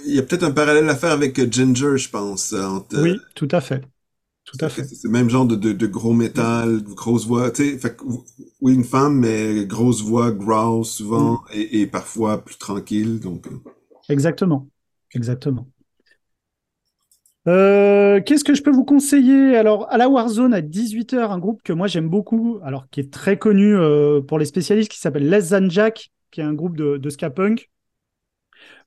[0.05, 2.55] il y a peut-être un parallèle à faire avec Ginger, je pense.
[2.93, 3.81] oui, tout à fait.
[4.45, 4.83] Tout à fait.
[4.83, 7.51] C'est le même genre de, de, gros métal, de grosse voix.
[7.51, 7.95] Tu sais,
[8.59, 11.53] oui, une femme, mais grosse voix, growl souvent, mm.
[11.53, 13.19] et, et, parfois plus tranquille.
[13.19, 13.47] Donc...
[13.47, 13.61] Euh.
[14.09, 14.67] Exactement.
[15.13, 15.67] Exactement.
[17.47, 19.55] Euh, Qu'est-ce que je peux vous conseiller?
[19.57, 23.11] Alors, à la Warzone, à 18h, un groupe que moi j'aime beaucoup, alors qui est
[23.11, 26.77] très connu euh, pour les spécialistes, qui s'appelle Les Than Jack, qui est un groupe
[26.77, 27.71] de, ska punk.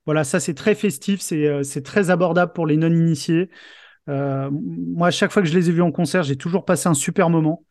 [0.06, 3.50] Voilà, ça c'est très festif, c'est euh, très abordable pour les non-initiés.
[4.06, 6.94] Moi, à chaque fois que je les ai vus en concert, j'ai toujours passé un
[6.94, 7.64] super moment.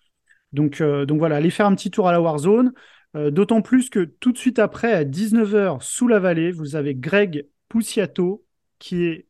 [0.52, 2.74] Donc, donc voilà, allez faire un petit tour à la Warzone.
[3.14, 7.48] D'autant plus que tout de suite après, à 19h, sous la vallée, vous avez Greg
[7.70, 8.44] Poussiato,
[8.80, 9.28] qui est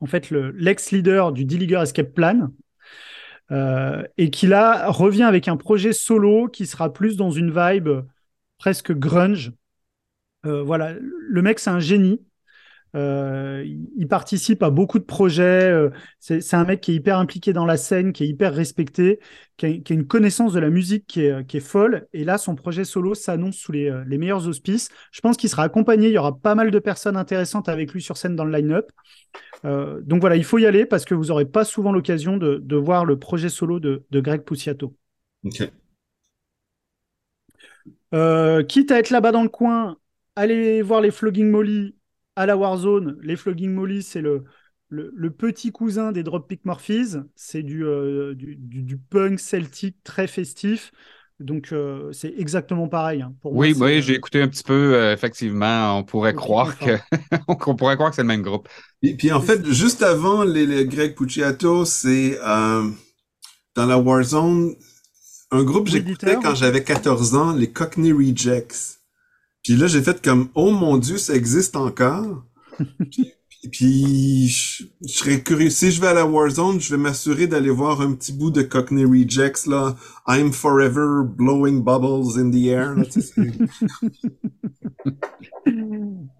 [0.00, 2.50] en fait l'ex-leader du D-Leaguer Escape Plan.
[4.16, 7.88] et qui là revient avec un projet solo qui sera plus dans une vibe
[8.58, 9.52] presque grunge,
[10.46, 12.20] euh, voilà, le mec, c'est un génie.
[12.94, 13.64] Euh,
[13.96, 15.70] il participe à beaucoup de projets.
[15.70, 19.20] Euh, c'est un mec qui est hyper impliqué dans la scène, qui est hyper respecté,
[19.56, 22.06] qui a, une connaissance de la musique qui est, folle.
[22.12, 24.88] Et là, son projet solo s'annonce sous les, meilleurs auspices.
[25.12, 26.08] Je pense qu'il sera accompagné.
[26.08, 28.90] Il y aura pas mal de personnes intéressantes avec lui sur scène dans le line-up.
[29.64, 33.04] donc voilà, il faut y aller parce que vous n'aurez pas souvent l'occasion de, voir
[33.04, 34.94] le projet solo de, Greg Puciato.
[38.68, 39.98] quitte à être là-bas dans le coin,
[40.36, 41.97] allez voir les Flogging Molly
[42.38, 43.18] à la Warzone.
[43.20, 44.44] Les Flogging Molly, c'est le,
[44.88, 47.16] le, petit cousin des Dropkick Murphys.
[47.34, 50.92] C'est du, euh, du, punk celtique très festif.
[51.40, 53.22] Donc, euh, c'est exactement pareil.
[53.22, 53.34] Hein.
[53.42, 54.94] Pour oui, oui, j'ai écouté un petit peu.
[54.94, 56.96] Euh, effectivement, on pourrait, croire que...
[57.48, 58.68] on pourrait croire que c'est le même groupe.
[59.02, 64.76] Et puis, en fait, juste avant les, les Greg Pucciato, c'est dans la Warzone,
[65.50, 68.97] un groupe que j'écoutais quand j'avais 14 ans, les Cockney Rejects.
[69.62, 72.44] Puis là, j'ai fait comme, oh mon Dieu, ça existe encore?
[73.72, 75.70] puis, je, serais curieux.
[75.70, 78.62] Si je vais à la Warzone, je vais m'assurer d'aller voir un petit bout de
[78.62, 79.96] Cockney Rejects, là.
[80.26, 82.94] I'm forever blowing bubbles in the air.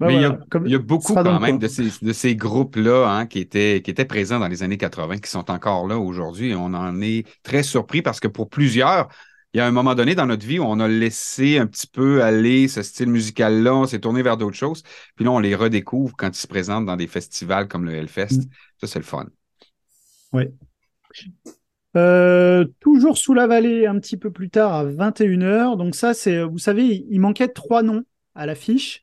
[0.00, 3.08] Mais il, y a, il, y a, beaucoup quand même de ces, de ces groupes-là
[3.08, 6.54] hein, qui, étaient, qui étaient présents dans les années 80, qui sont encore là aujourd'hui.
[6.54, 9.08] On en est très surpris parce que pour plusieurs,
[9.54, 11.86] il y a un moment donné dans notre vie où on a laissé un petit
[11.86, 14.82] peu aller ce style musical-là, on s'est tourné vers d'autres choses.
[15.16, 18.38] Puis là, on les redécouvre quand ils se présentent dans des festivals comme le Hellfest.
[18.38, 18.44] Mm.
[18.80, 19.26] Ça, c'est le fun.
[20.32, 20.44] Oui.
[21.96, 25.78] Euh, toujours sous la vallée, un petit peu plus tard, à 21h.
[25.78, 29.00] Donc ça, c'est, vous savez, il manquait trois noms à l'affiche.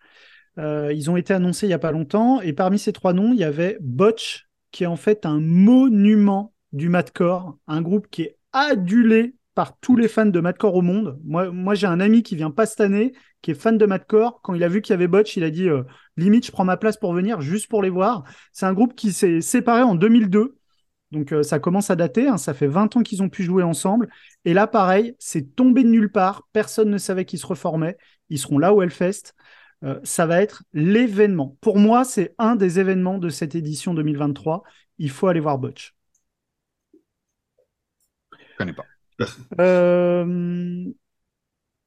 [0.58, 2.40] Euh, ils ont été annoncés il n'y a pas longtemps.
[2.42, 6.54] Et parmi ces trois noms, il y avait Botch, qui est en fait un monument
[6.72, 11.18] du madcore, un groupe qui est adulé par tous les fans de Madcore au monde.
[11.24, 14.42] Moi, j'ai un ami qui vient pas cette année, qui est fan de Madcore.
[14.42, 15.84] Quand il a vu qu'il y avait Botch, il a dit euh,
[16.18, 18.24] limite, je prends ma place pour venir juste pour les voir.
[18.52, 20.58] C'est un groupe qui s'est séparé en 2002.
[21.12, 22.38] Donc euh, ça commence à dater, hein.
[22.38, 24.10] ça fait 20 ans qu'ils ont pu jouer ensemble.
[24.44, 26.44] Et là, pareil, c'est tombé de nulle part.
[26.52, 27.98] Personne ne savait qu'ils se reformaient.
[28.30, 29.34] Ils seront là au Hellfest.
[29.84, 31.58] Euh, ça va être l'événement.
[31.62, 34.64] Pour moi, c'est un des événements de cette édition 2023.
[34.98, 35.96] Il faut aller voir Botch.
[38.34, 38.86] Je connais pas.
[39.60, 40.86] Euh,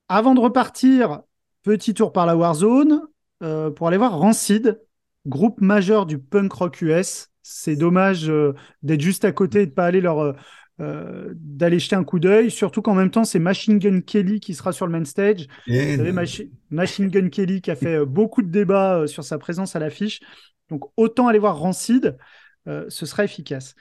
[0.08, 1.20] avant de repartir,
[1.62, 3.02] petit tour par la Warzone
[3.42, 4.80] euh, pour aller voir Rancid,
[5.26, 7.28] groupe majeur du punk rock US.
[7.42, 10.36] C'est dommage euh, d'être juste à côté et de pas aller leur
[10.80, 14.70] d'aller jeter un coup d'œil, surtout qu'en même temps c'est Machine Gun Kelly qui sera
[14.70, 15.48] sur le main stage.
[15.66, 15.96] Eh
[16.70, 20.20] Machine Gun Kelly qui a fait beaucoup de débats sur sa présence à l'affiche.
[20.70, 22.16] Donc autant aller voir Rancid,
[22.64, 23.74] ce sera efficace.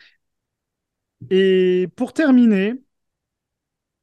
[1.29, 2.75] Et pour terminer,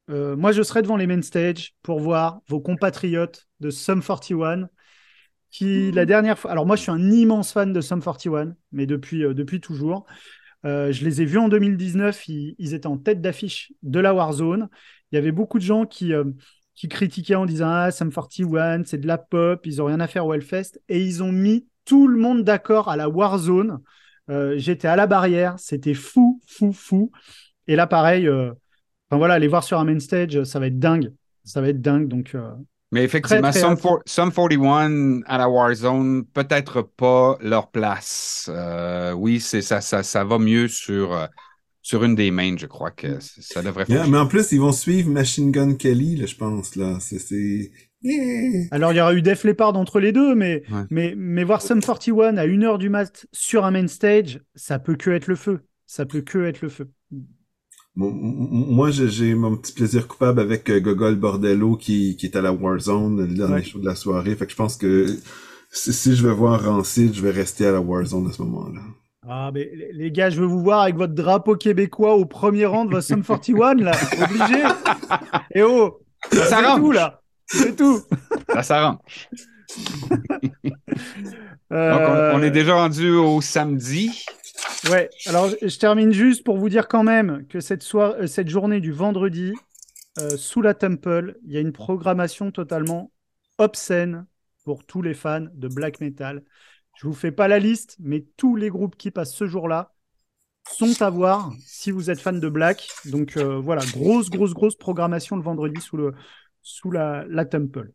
[0.09, 4.69] euh, moi, je serai devant les main stage pour voir vos compatriotes de Sum 41
[5.49, 6.51] qui, la dernière fois.
[6.51, 10.05] Alors, moi, je suis un immense fan de Sum 41, mais depuis, euh, depuis toujours.
[10.65, 12.27] Euh, je les ai vus en 2019.
[12.27, 14.69] Ils, étaient en tête d'affiche de la Warzone.
[15.11, 16.11] Il y avait beaucoup de gens qui,
[16.75, 20.07] qui critiquaient en disant Ah, Sum 41, c'est de la pop, ils n'ont rien à
[20.07, 20.79] faire au Hellfest.
[20.89, 23.79] Et ils ont mis tout le monde d'accord à la Warzone.
[24.55, 25.55] J'étais à la barrière.
[25.57, 27.11] C'était fou, fou, fou.
[27.67, 28.27] Et là, pareil
[29.15, 31.13] Enfin voilà, aller voir sur un main stage, ça va être dingue.
[31.45, 32.09] Ça va être dingue.
[32.09, 32.51] Donc, euh,
[32.91, 33.49] Mais effectivement,
[34.05, 38.49] Sum, 41 à la Warzone, peut-être pas leur place.
[38.53, 41.27] Euh, oui, c'est ça, ça, ça va mieux sur, euh,
[41.81, 44.05] sur une des mains, je crois que ça devrait faire.
[44.09, 46.75] mais en plus, ils vont suivre Machine Gun Kelly, là, je pense.
[46.75, 46.97] Là.
[46.99, 47.71] C'est.
[48.71, 51.79] Alors, il y aura eu Def Leppard entre les deux, mais, mais, mais voir Sum
[51.79, 55.61] 41 à 1h du mat sur un main stage, ça peut que être le feu.
[55.87, 56.89] Ça peut que être le feu.
[57.97, 62.51] Moi, j'ai mon petit plaisir coupable avec euh, Gogol Bordello qui, qui est à la
[62.51, 64.35] Warzone, le dernier show de la soirée.
[64.35, 65.07] Fait que je pense que
[65.71, 68.81] si, je veux voir Rancid, je vais rester à la Warzone à ce moment-là.
[69.27, 72.85] Ah, mais les gars, je veux vous voir avec votre drapeau québécois au premier rang
[72.85, 73.91] de votre Sum 41, là.
[74.23, 74.63] Obligé.
[75.53, 75.99] Et oh,
[76.31, 77.21] ça, ça tout, là.
[77.47, 78.01] C'est tout.
[78.53, 78.99] Ça s'arrange.
[81.71, 84.23] Euh, on, est déjà rendu au samedi.
[84.89, 88.79] Ouais, alors je termine juste pour vous dire quand même que cette, euh, cette journée
[88.79, 89.53] du vendredi,
[90.19, 93.11] euh, sous la Temple, il y a une programmation totalement
[93.57, 94.25] obscène
[94.63, 96.43] pour tous les fans de black metal.
[96.97, 99.93] Je vous fais pas la liste, mais tous les groupes qui passent ce jour-là
[100.71, 102.87] sont à voir si vous êtes fan de black.
[103.05, 107.91] Donc euh, voilà, grosse, grosse, grosse programmation le vendredi sous, la, la Temple.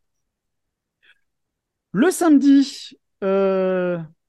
[1.92, 2.98] Le samedi,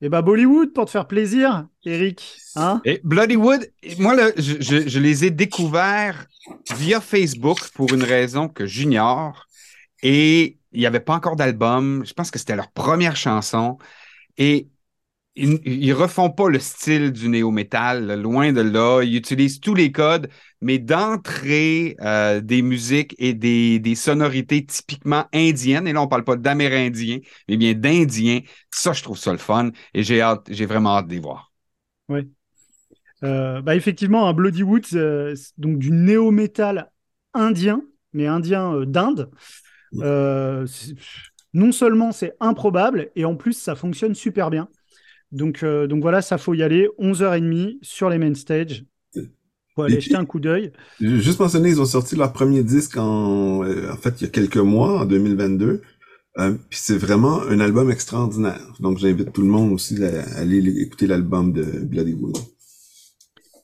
[0.02, 2.38] et bah Bollywood pour te faire plaisir, Eric.
[2.56, 2.82] Hein?
[2.86, 6.26] Et Bloodywood, moi je, je, les ai découverts
[6.76, 9.48] via Facebook pour une raison que j'ignore.
[10.02, 12.04] Et il n'y avait pas encore d'album.
[12.06, 13.78] Je pense que c'était leur première chanson.
[14.38, 14.70] Et
[15.36, 19.02] ils, ne refont pas le style du néo-métal, loin de là.
[19.02, 25.88] Ils utilisent tous les codes, mais d'entrer euh, des musiques et des, sonorités typiquement indiennes,
[25.88, 28.42] et là on parle pas d'amérindiens, mais bien d'indiens,
[28.72, 31.52] ça je trouve ça le fun, et j'ai hâte, j'ai vraiment hâte de voir.
[32.10, 32.30] Oui.
[33.24, 36.92] Euh, bah effectivement, un Bloody Woods, euh, donc du néo-métal
[37.34, 37.82] indien,
[38.14, 39.30] mais indien d'Inde.
[41.54, 44.68] non seulement c'est improbable, et en plus ça fonctionne super bien.
[45.32, 46.88] Donc, euh, donc voilà, ça faut y aller.
[47.00, 48.86] 11h30 sur les main stage.
[49.76, 50.74] Faut aller jeter un coup d'œil.
[51.00, 54.30] Juste mentionner, ils ont sorti leur premier disque en, euh, en fait, il y a
[54.30, 55.82] quelques mois, en 2022.
[56.38, 58.74] Euh, puis c'est vraiment un album extraordinaire.
[58.80, 62.38] Donc j'invite tout le monde aussi à, aller écouter l'album de Bloody Wood.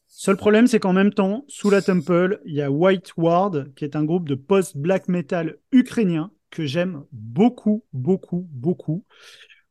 [0.08, 3.86] Seul problème, c'est qu'en même temps, sous la Temple, il y a White Ward, qui
[3.86, 9.06] est un groupe de post-black metal ukrainien que j'aime beaucoup, beaucoup, beaucoup.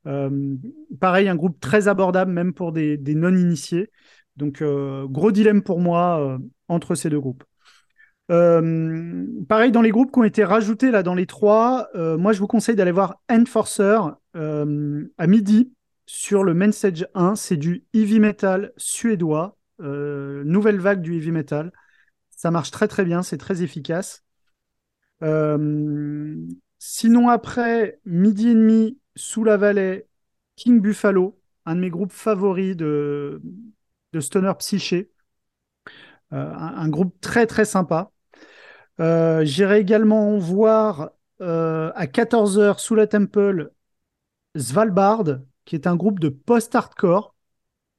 [0.06, 0.56] Euh,
[1.00, 3.90] pareil, un groupe très abordable, même pour des, non-initiés.
[4.36, 6.38] Donc, euh, gros dilemme pour moi euh,
[6.68, 7.44] entre ces deux groupes.
[8.28, 12.48] pareil, dans les groupes qui ont été rajoutés là dans les trois, moi je vous
[12.48, 14.00] conseille d'aller voir Enforcer
[14.34, 15.72] à midi
[16.06, 17.36] sur le main stage 1.
[17.36, 21.72] C'est du heavy metal suédois, nouvelle vague du heavy metal.
[22.30, 24.24] Ça marche très très bien, c'est très efficace.
[26.78, 30.06] Sinon, après, Midi et demi, Sous la Vallée,
[30.56, 33.40] King Buffalo, un de mes groupes favoris de,
[34.12, 35.10] de Stoner Psyché.
[36.32, 38.10] Euh, un, un groupe très très sympa.
[39.00, 41.10] Euh, J'irai également voir
[41.42, 43.72] euh, à 14h sous la Temple
[44.56, 45.24] Svalbard,
[45.66, 47.34] qui est un groupe de post-hardcore.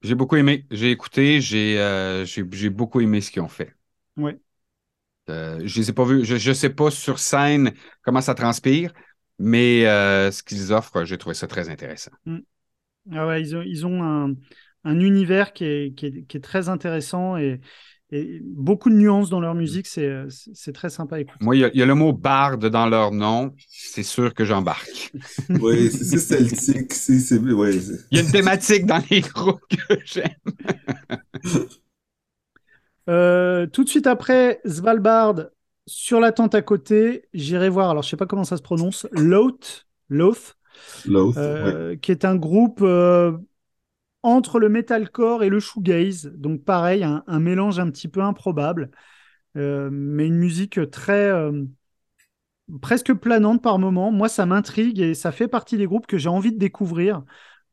[0.01, 0.65] J'ai beaucoup aimé.
[0.71, 1.41] J'ai écouté.
[1.41, 3.73] J'ai beaucoup aimé ce qu'ils ont fait.
[5.30, 6.23] Euh, je les ai pas vus.
[6.25, 8.93] Je ne sais pas sur scène comment ça transpire,
[9.39, 12.12] mais euh, ce qu'ils offrent, j'ai trouvé ça très intéressant.
[13.13, 14.36] Ah ouais, ils ont, ils ont un,
[14.84, 17.62] un univers qui est, qui, est, qui est très intéressant et,
[18.12, 19.88] et beaucoup de nuances dans leur musique.
[19.88, 21.45] C'est très sympa à écouter.
[21.45, 23.54] Moi, il y, a- il y a le mot barde dans leur nom.
[23.69, 25.12] C'est sûr que j'embarque.
[25.50, 29.21] Oui, c'est c'est celtique, c'est, c'est, ouais, c'est- Il y a une thématique dans les
[29.21, 30.36] groupes que j'aime.
[33.10, 35.36] Euh, tout de suite après Svalbard,
[35.88, 39.08] sur la tente à côté, j'irai voir, alors je sais pas comment ça se prononce,
[39.12, 40.58] Loth, Loth
[41.38, 41.41] ouais.
[41.41, 43.38] euh, qui est un groupe euh,
[44.23, 46.32] entre le metalcore et le shoegaze.
[46.36, 48.91] Donc pareil, un, un mélange un petit peu improbable,
[49.58, 51.32] euh, mais une musique très
[52.82, 54.12] presque planante par moment.
[54.12, 57.23] Moi, ça m'intrigue et ça fait partie des groupes que j'ai envie de découvrir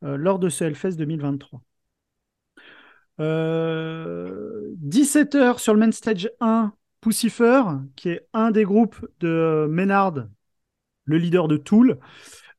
[0.03, 1.62] lors de ce Hellfest 2023.
[3.20, 6.72] Euh, 17h sur le main stage 1,
[7.04, 7.62] Pussifer,
[7.96, 10.14] qui est un des groupes de Ménard,
[11.04, 11.98] le leader de Tool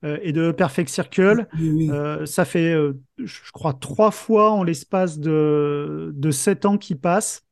[0.04, 1.48] euh, et de Perfect Circle.
[1.60, 1.90] Oui, oui.
[1.92, 6.96] Euh, ça fait, euh, je crois, trois fois en l'espace de, de sept ans qui
[6.96, 7.44] passent.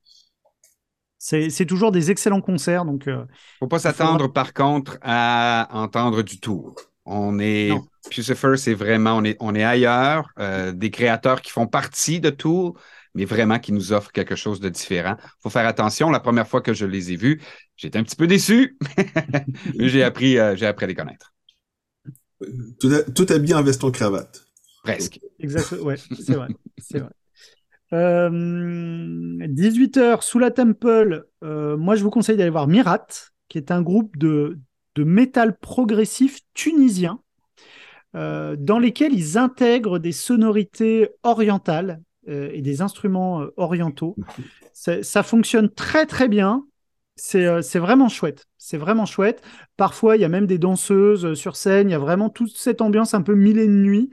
[1.17, 2.85] C'est c'est toujours des excellents concerts.
[2.85, 3.25] Donc, euh,
[3.59, 6.75] faut pas s'attendre, par contre, à entendre du tour.
[7.05, 7.69] On est.
[7.69, 7.85] Non.
[8.09, 9.17] Pucifer, c'est vraiment.
[9.17, 10.29] On est, on est ailleurs.
[10.39, 12.77] euh, des créateurs qui font partie de Tour,
[13.15, 15.15] mais vraiment qui nous offrent quelque chose de différent.
[15.41, 16.09] faut faire attention.
[16.09, 17.41] La première fois que je les ai vus,
[17.77, 18.77] j'étais un petit peu déçu,
[19.77, 21.33] mais j'ai appris, euh, j'ai appris à les connaître.
[22.79, 24.45] Tout, ha- tout habillé en veston-cravate.
[24.83, 25.19] Presque.
[25.39, 26.49] exact, ouais, c'est vrai.
[26.77, 27.09] c'est vrai.
[27.93, 28.29] Euh,
[29.47, 33.05] 18h sous la Temple, euh, moi je vous conseille d'aller voir Mirat,
[33.49, 34.59] qui est un groupe de,
[34.95, 37.21] de métal progressif tunisien,
[38.15, 44.15] euh, dans lesquels ils intègrent des sonorités orientales euh, et des instruments euh, orientaux.
[44.73, 46.65] Ça fonctionne très très bien.
[47.15, 48.47] C'est euh, c'est vraiment chouette.
[48.57, 49.41] C'est vraiment chouette.
[49.77, 51.89] Parfois, il y a même des danseuses sur scène.
[51.89, 54.09] Il y a vraiment toute cette ambiance un peu mille et une nuits.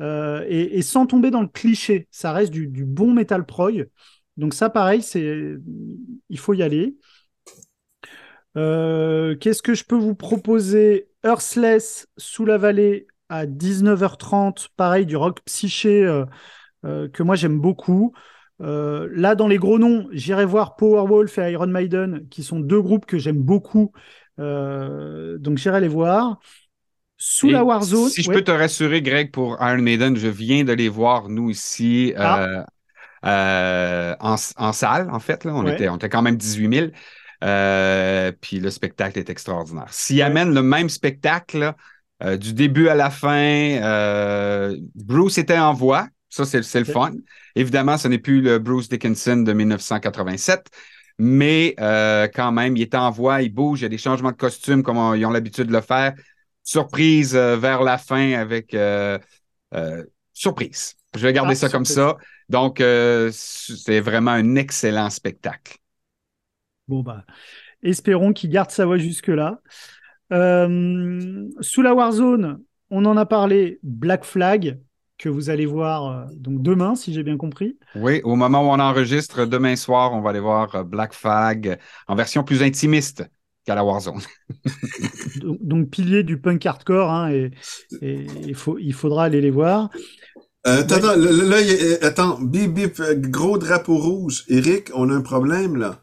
[0.00, 2.08] Euh, et, et sans tomber dans le cliché.
[2.10, 3.88] Ça reste du, du bon metal prog.
[4.36, 5.54] Donc ça, pareil, c'est
[6.28, 6.96] il faut y aller.
[8.56, 11.08] Euh, Qu'est-ce que je peux vous proposer?
[11.24, 16.24] Earthless sous la vallée à 19h30, pareil, du rock psyché euh,
[17.12, 18.12] que moi j'aime beaucoup.
[18.60, 22.80] Euh, là, dans les gros noms, j'irai voir Powerwolf et Iron Maiden, qui sont deux
[22.80, 23.92] groupes que j'aime beaucoup.
[24.38, 26.38] Euh, donc j'irai les voir.
[27.16, 28.08] Sous Et la Warzone.
[28.10, 28.36] Si je ouais.
[28.36, 32.62] peux te rassurer, Greg, pour Iron Maiden, je viens de les voir, nous, ici, euh,
[33.24, 35.44] euh, en, en salle, en fait.
[35.44, 35.54] Là.
[35.54, 35.74] On, Ouais.
[35.74, 36.92] était, on était quand même 18 000.
[37.44, 39.86] Euh, puis le spectacle est extraordinaire.
[39.90, 41.76] S'ils amènent le même spectacle, là,
[42.22, 43.36] euh, du début à la fin,
[43.82, 46.06] euh, Bruce était en voix.
[46.42, 47.12] Ça, c'est le fun.
[47.54, 50.66] Évidemment, ce n'est plus le Bruce Dickinson de 1987,
[51.18, 54.32] mais euh, quand même, il est en voix, il bouge, il y a des changements
[54.32, 56.14] de costume comme on- ils ont l'habitude de le faire.
[56.64, 59.16] Surprise euh, vers la fin avec euh,
[60.32, 60.96] surprise.
[61.14, 62.16] Je vais garder Ah, ça comme ça.
[62.48, 62.78] Donc,
[63.30, 65.76] c'est vraiment un excellent spectacle.
[66.88, 67.24] Bon, bah,
[67.82, 69.60] espérons qu'il garde sa voix jusque-là.
[71.60, 74.78] Sous la Warzone, on en a parlé, Black Flag,
[75.18, 77.78] que vous allez voir euh, donc demain, si j'ai bien compris.
[77.94, 81.78] Oui, au moment où on enregistre, demain soir, on va aller voir euh, Black Flag
[82.08, 83.24] en version plus intimiste
[83.64, 84.20] qu'à la Warzone.
[85.40, 87.50] Donc, donc pilier du punk hardcore, hein, et,
[88.02, 89.90] et il, faut, il faudra aller les voir.
[90.66, 93.00] Euh, attends, attends, là, a- euh, attends, bip, bip,
[93.30, 94.44] gros drapeau rouge.
[94.48, 96.00] Eric, on a un problème, là.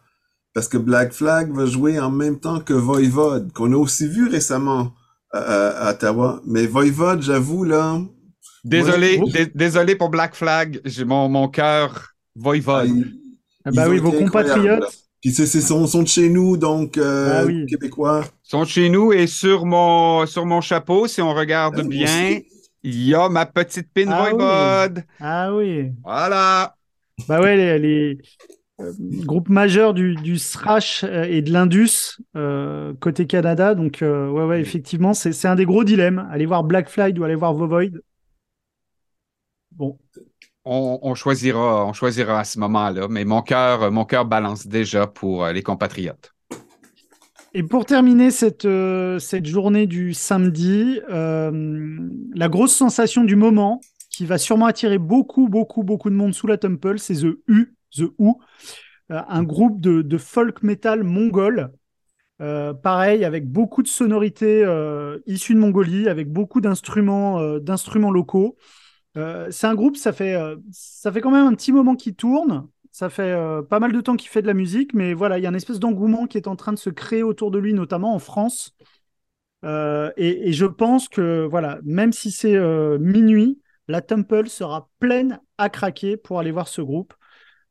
[0.54, 4.28] Parce que Black Flag va jouer en même temps que Voivode, qu'on a aussi vu
[4.30, 4.94] récemment
[5.32, 6.42] à, à- à Ottawa.
[6.46, 8.00] Mais Voivode, j'avoue, là,
[8.64, 10.80] Désolé, dé- désolé pour Black Flag.
[10.86, 12.90] J'ai mon, mon cœur ah, voivode.
[12.90, 13.14] ils-
[13.66, 14.84] Ah bah oui, vos compatriotes.
[15.22, 17.66] Puis c'est, c'est, sont, sont de chez nous, donc, euh, Ah oui.
[17.68, 18.24] québécois.
[18.46, 22.40] Ils sont chez nous et sur mon, sur mon chapeau, si on regarde Ah, bien,
[22.82, 25.02] il y a ma petite pin Ah oui.
[25.20, 25.92] Ah oui.
[26.04, 26.76] Voilà.
[27.28, 28.18] Bah ouais, les, les,
[28.80, 33.76] euh, groupes majeurs du, du euh, et de l'indus euh, côté Canada.
[33.76, 36.28] Donc, euh, ouais, ouais, effectivement, c'est c'est un des gros dilemmes.
[36.32, 37.92] Aller voir Black Flag ou aller voir Vovoid.
[40.64, 45.64] On, choisira, à ce moment-là, mais mon cœur, mon cœur balance déjà pour euh, les
[45.64, 46.34] compatriotes.
[47.54, 52.00] Et pour terminer cette, euh, journée du samedi, euh,
[52.36, 53.82] la grosse sensation du moment
[54.12, 57.74] qui va sûrement attirer beaucoup, beaucoup, beaucoup de monde sous la Temple, c'est The U,
[57.96, 58.34] The U,
[59.10, 61.72] un groupe de, folk metal mongol.
[62.38, 64.64] pareil, avec beaucoup de sonorités
[65.28, 67.40] issues de Mongolie, avec beaucoup d'instruments
[68.12, 68.58] locaux.
[69.16, 70.38] C'est un groupe, ça fait,
[70.72, 72.68] ça fait quand même un petit moment qui tourne.
[72.92, 75.44] Ça fait euh, pas mal de temps qu'il fait de la musique, mais voilà, il
[75.44, 77.74] y a une espèce d'engouement qui est en train de se créer autour de lui,
[77.74, 78.76] notamment en France.
[79.64, 85.40] Euh, et, je pense que voilà, même si c'est euh, minuit, la Temple sera pleine
[85.58, 87.14] à craquer pour aller voir ce groupe.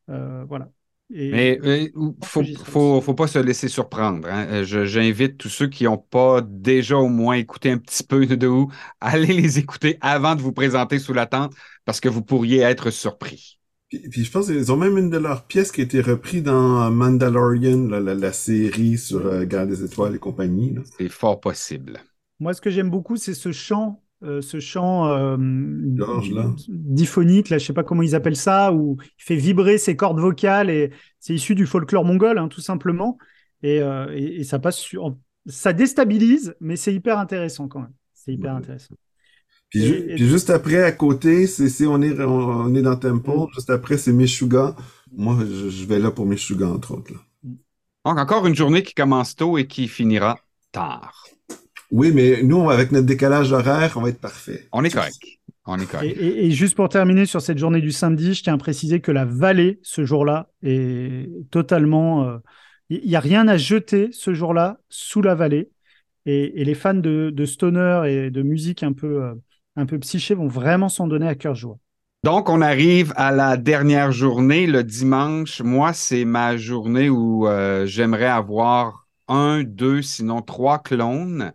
[0.09, 0.71] voilà.
[1.11, 1.91] Mais il
[2.25, 4.29] faut, faut, faut, pas se laisser surprendre.
[4.29, 4.63] Hein.
[4.63, 8.71] J'invite tous ceux qui n'ont pas déjà au moins écouté un petit peu de où,
[9.01, 11.55] allez les écouter avant de vous présenter sous la tente
[11.85, 13.59] parce que vous pourriez être surpris.
[13.89, 16.89] Puis, je pense qu'ils ont même une de leurs pièces qui a été reprise dans
[16.93, 20.77] Mandalorian, la, série sur euh, Guerre des Étoiles et compagnie.
[20.97, 22.01] C'est fort possible.
[22.39, 25.37] Moi, ce que j'aime beaucoup, c'est ce chant, euh, ce chant euh,
[26.69, 30.21] diphonique, là, je sais pas comment ils appellent ça, où il fait vibrer ses cordes
[30.21, 33.19] vocales et c'est issu du folklore mongol, hein, tout simplement.
[33.63, 33.83] Et,
[34.15, 35.15] et, ça passe sur...
[35.45, 37.93] ça déstabilise, mais c'est hyper intéressant quand même.
[38.15, 38.95] C'est hyper intéressant.
[39.71, 43.31] Puis, juste après, à côté, c'est on est on, est dans Temple.
[43.31, 43.47] Mm.
[43.55, 44.75] Juste après, c'est Meshuga.
[45.17, 47.13] Moi, je, vais là pour Meshuga, entre autres.
[48.05, 50.39] Donc, encore une journée qui commence tôt et qui finira
[50.73, 51.25] tard.
[51.91, 54.69] Oui, mais nous, avec notre décalage horaire, on va être parfait.
[54.73, 55.17] On est correct.
[55.67, 56.17] On est correct.
[56.21, 59.25] Et, juste pour terminer sur cette journée du samedi, je tiens à préciser que la
[59.25, 62.39] vallée, ce jour-là, est totalement.
[62.89, 65.71] Il euh, n'y a rien à jeter ce jour-là sous la vallée.
[66.27, 69.23] Et, les fans de, de, stoner et de musique un peu.
[69.23, 69.35] Euh,
[69.77, 71.79] un peu psychés vont vraiment s'en donner à cœur joie.
[72.23, 75.63] Donc, on arrive à la dernière journée, le dimanche.
[75.63, 81.53] Moi, c'est ma journée où euh, j'aimerais avoir un, deux, sinon trois clones,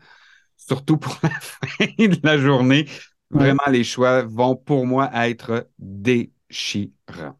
[0.68, 2.86] surtout pour la fin de la journée.
[3.32, 7.38] Vraiment, les choix vont pour moi être déchirants.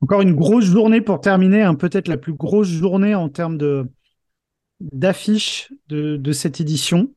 [0.00, 3.86] Encore une grosse journée pour terminer, hein, peut-être la plus grosse journée en termes de
[4.80, 7.14] d'affiches de, de, cette édition.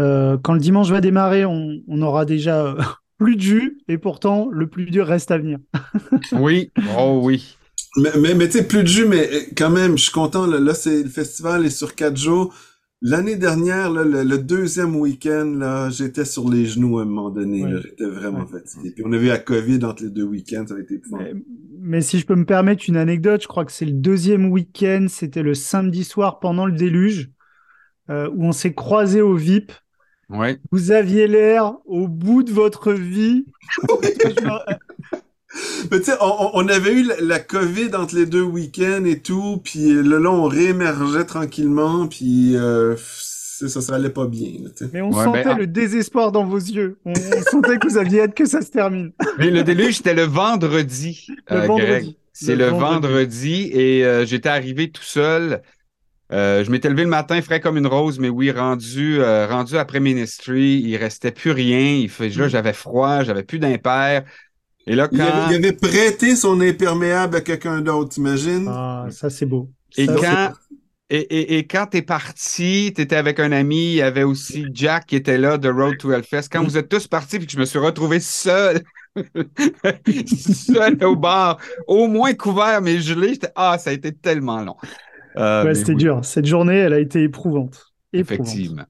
[0.00, 2.82] Euh, quand le dimanche va démarrer, on, aura déjà euh,
[3.18, 5.58] plus de jus et pourtant le plus dur reste à venir.
[6.32, 7.56] oui, oh oui.
[7.96, 10.46] Mais, mais, tu sais, plus de jus, mais quand même, je suis content.
[10.46, 12.52] Là, c'est le festival est sur quatre jours.
[13.02, 17.64] L'année dernière, le, deuxième week-end, là, j'étais sur les genoux à un moment donné.
[17.82, 18.92] J'étais vraiment fatigué.
[18.92, 21.34] Puis on a vu la COVID entre les deux week-ends, ça a été mais,
[21.80, 25.06] mais, si je peux me permettre une anecdote, je crois que c'est le deuxième week-end,
[25.08, 27.30] c'était le samedi soir pendant le déluge,
[28.08, 29.72] euh, où on s'est croisé au VIP
[30.70, 33.46] vous aviez l'air au bout de votre vie.
[35.90, 39.94] Mais tu sais, on, avait eu la, COVID entre les deux week-ends et tout, puis
[39.94, 44.50] là, là, on réémergeait tranquillement, puis euh, ça, ça allait pas bien.
[44.92, 46.98] Mais on sentait ben, le désespoir dans vos yeux.
[47.04, 47.14] On,
[47.50, 49.12] sentait que vous aviez hâte que ça se termine.
[49.38, 51.26] Mais le déluge, c'était le vendredi.
[51.48, 52.16] Le euh, vendredi.
[52.32, 53.70] C'est le, vendredi.
[53.72, 55.62] et euh, j'étais arrivé tout seul.
[56.32, 59.76] Euh, je m'étais levé le matin frais comme une rose, mais oui, rendu, euh, rendu
[59.76, 61.96] après Ministry, il restait plus rien.
[61.96, 62.48] Il fait, là, mm.
[62.48, 64.24] j'avais froid, j'avais plus d'impair.
[64.86, 65.48] Et là, quand...
[65.50, 68.66] il, avait, prêté son imperméable à quelqu'un d'autre, t'imagines?
[68.68, 69.70] Ah, ça, c'est beau.
[69.96, 70.52] Et quand,
[71.10, 75.06] et, et, et, quand t'es parti, t'étais avec un ami, il y avait aussi Jack
[75.06, 76.48] qui était là de Road to Hellfest.
[76.50, 78.82] Quand vous êtes tous partis puis que je me suis retrouvé seul,
[80.26, 84.76] seul au bar, au moins couvert, mais gelé, j'étais, ah, ça a été tellement long.
[85.36, 86.24] Euh, c'était dur.
[86.24, 87.92] Cette journée, elle a été éprouvante.
[88.12, 88.84] Effectivement.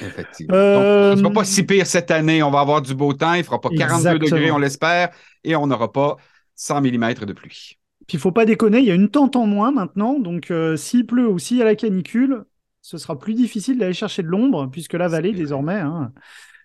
[0.00, 0.56] Effectivement.
[0.56, 1.14] Euh...
[1.14, 2.42] Donc, pas si pire cette année.
[2.42, 3.34] On va avoir du beau temps.
[3.34, 5.10] Il ne fera pas 42 degrés, on l'espère.
[5.44, 6.16] Et on n'aura pas
[6.56, 7.78] 100 mm de pluie.
[8.06, 10.18] Puis il faut pas déconner, il y a une tente en moins maintenant.
[10.18, 12.44] Donc euh, s'il pleut ou s'il y a la canicule,
[12.80, 16.12] ce sera plus difficile d'aller chercher de l'ombre, puisque la vallée désormais hein,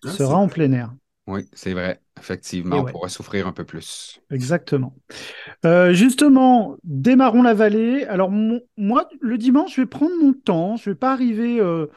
[0.03, 0.93] ah, sera en plein air.
[1.28, 2.01] Oui, c'est vrai.
[2.17, 4.19] Effectivement, on pourra souffrir un peu plus.
[4.32, 4.95] Exactement.
[5.65, 8.05] Euh, justement, démarrons la vallée.
[8.05, 10.78] Alors, moi, le dimanche, je vais prendre mon temps.
[10.78, 11.88] Je ne vais pas arriver euh,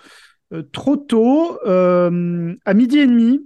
[0.52, 1.58] euh, trop tôt.
[1.64, 3.40] à midi et demi,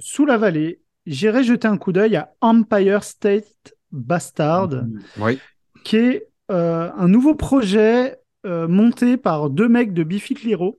[0.00, 4.70] sous la vallée, j'irai jeter un coup d'œil à Empire State Bastard,
[5.18, 5.38] oui.
[5.84, 10.78] qui est un nouveau projet monté par deux mecs de Biffy Clyro.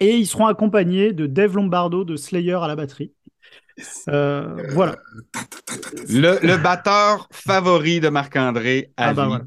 [0.00, 3.12] Et ils seront accompagnés de Dave Lombardo de Slayer à la batterie.
[4.08, 4.96] Euh, voilà.
[6.08, 9.40] Le, batteur favori de Marc-André à ah bah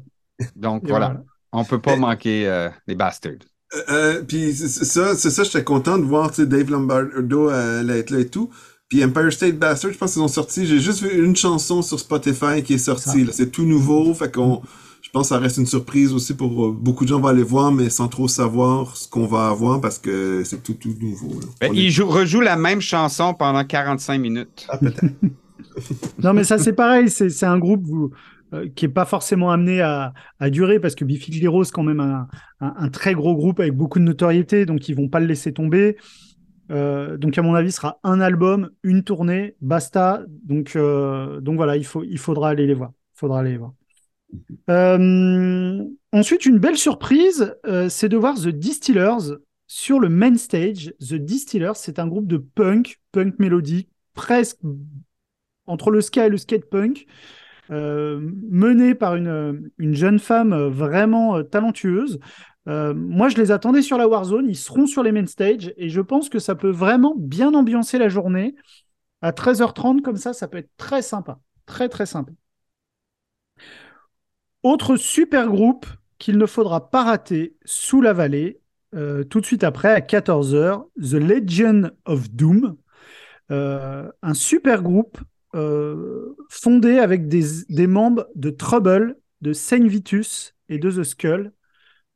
[0.56, 1.22] Donc voilà.
[1.52, 3.44] On peut pas manquer euh, les bastards.
[3.88, 8.28] Euh, puis c'est ça, c'est ça, j'étais content de voir Dave Lombardo être là et
[8.28, 8.50] tout.
[8.88, 10.66] Puis Empire State Bastard, je pense qu'ils ont sorti.
[10.66, 13.26] J'ai juste vu une chanson sur Spotify qui est sortie.
[13.32, 14.60] C'est tout nouveau, fait qu'on
[15.12, 17.70] pense que ça reste une surprise aussi pour euh, beaucoup de gens vont aller voir,
[17.70, 21.38] mais sans trop savoir ce qu'on va avoir parce que c'est tout, tout nouveau.
[21.60, 24.66] Ben, il joue, rejoue la même chanson pendant 45 minutes.
[24.68, 25.04] Ah, peut-être.
[26.22, 27.10] non, mais ça, c'est pareil.
[27.10, 27.84] C'est un groupe
[28.52, 30.12] euh, qui n'est pas forcément amené à,
[30.50, 32.28] durer parce que Biffy Clyro, c'est quand même un,
[32.60, 35.96] un, très gros groupe avec beaucoup de notoriété, donc ils vont pas le laisser tomber.
[36.70, 40.22] Euh, donc à mon avis, ce sera un album, une tournée, basta.
[40.44, 42.92] Donc, donc voilà, il, faut, il faudra aller les voir.
[43.14, 43.72] Faudra aller les voir.
[44.70, 49.36] Euh, ensuite, une belle surprise, euh, c'est de voir The Distillers
[49.66, 50.94] sur le main stage.
[51.00, 54.58] The Distillers, c'est un groupe de punk, punk mélodique, presque
[55.66, 57.06] entre le ska et le skate punk,
[57.70, 62.18] euh, mené par une, une, jeune femme vraiment talentueuse.
[62.66, 66.00] moi, je les attendais sur la Warzone, ils seront sur les main stage et je
[66.00, 68.54] pense que ça peut vraiment bien ambiancer la journée.
[69.20, 71.38] À 13h30, comme ça, ça peut être très sympa.
[71.66, 72.32] Très, très sympa.
[74.62, 75.86] Autre super groupe
[76.18, 78.60] qu'il ne faudra pas rater sous la vallée,
[78.94, 82.76] euh, tout de suite après, à 14h, The Legion of Doom.
[83.50, 85.18] Euh, un super groupe
[85.54, 91.52] euh, fondé avec des, membres de Trouble, de Saint Vitus et de The Skull.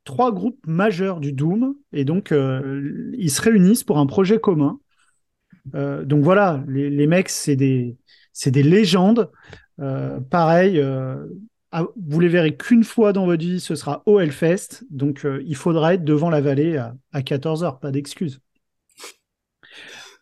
[0.03, 1.75] Trois groupes majeurs du Doom.
[1.91, 4.79] Et donc, ils se réunissent pour un projet commun.
[5.73, 7.97] donc voilà, les, mecs, c'est des,
[8.45, 9.29] des légendes.
[10.29, 10.81] pareil,
[11.71, 14.83] ah, vous les verrez qu'une fois dans votre vie, ce sera au Hellfest.
[14.89, 18.39] Donc, euh, il faudra être devant la vallée à, 14h, pas d'excuses.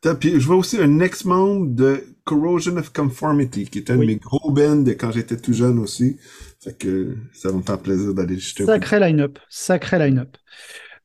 [0.04, 4.52] Je vois aussi un ex-membre de Corrosion of Conformity, qui était un de mes gros
[4.52, 6.18] bands quand j'étais tout jeune aussi.
[6.62, 10.36] Fait que ça va me faire plaisir d'aller jeter Sacré line-up, sacré line-up.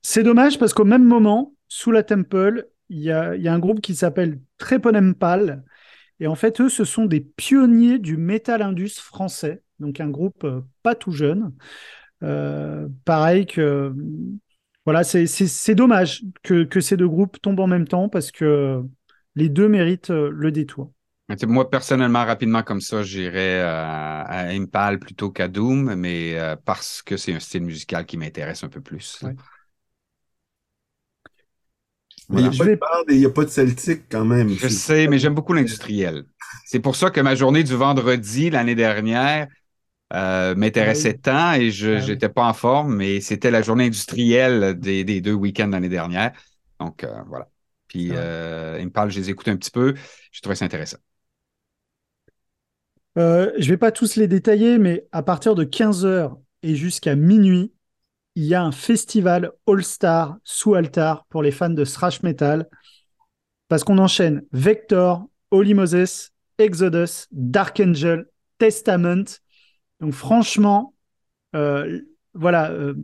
[0.02, 3.58] C'est dommage parce qu'au même moment, sous la Temple, il y a, y a, un
[3.58, 5.62] groupe qui s'appelle Treponempal.
[6.18, 10.44] Et en fait, eux, ce sont des pionniers du metal indus français donc un groupe
[10.44, 11.52] euh, pas tout jeune.
[12.22, 13.92] Euh, pareil que
[14.84, 18.82] voilà, c'est dommage que, ces deux groupes tombent en même temps parce que
[19.34, 20.92] les deux méritent euh, le détour.
[21.46, 27.32] Moi, personnellement, rapidement comme ça, j'irais à Impal plutôt qu'à Doom, mais parce que c'est
[27.34, 29.22] un style musical qui m'intéresse un peu plus.
[32.30, 34.50] il n'y a, pas de celtique quand même.
[34.50, 36.24] Je sais, mais j'aime beaucoup l'industriel.
[36.66, 39.48] C'est pour ça que ma journée du vendredi l'année dernière,
[40.12, 45.20] euh, m'intéressait tant et je n'étais pas en forme, mais c'était la journée industrielle des,
[45.20, 46.32] deux week-ends l'année dernière.
[46.80, 47.48] Donc, euh, voilà.
[47.86, 49.94] Puis, euh, il me parle, je les écoute un petit peu.
[50.32, 50.98] Je trouvais ça intéressant.
[53.16, 53.22] Je
[53.56, 57.72] ne vais pas tous les détailler, mais à partir de 15h et jusqu'à minuit,
[58.36, 62.68] il y a un festival All-Star sous altar pour les fans de thrash metal.
[63.68, 68.26] Parce qu'on enchaîne Vector, Holy Moses, Exodus, Dark Angel,
[68.58, 69.24] Testament
[70.00, 70.94] donc franchement,
[71.54, 72.00] euh,
[72.32, 72.94] voilà, euh,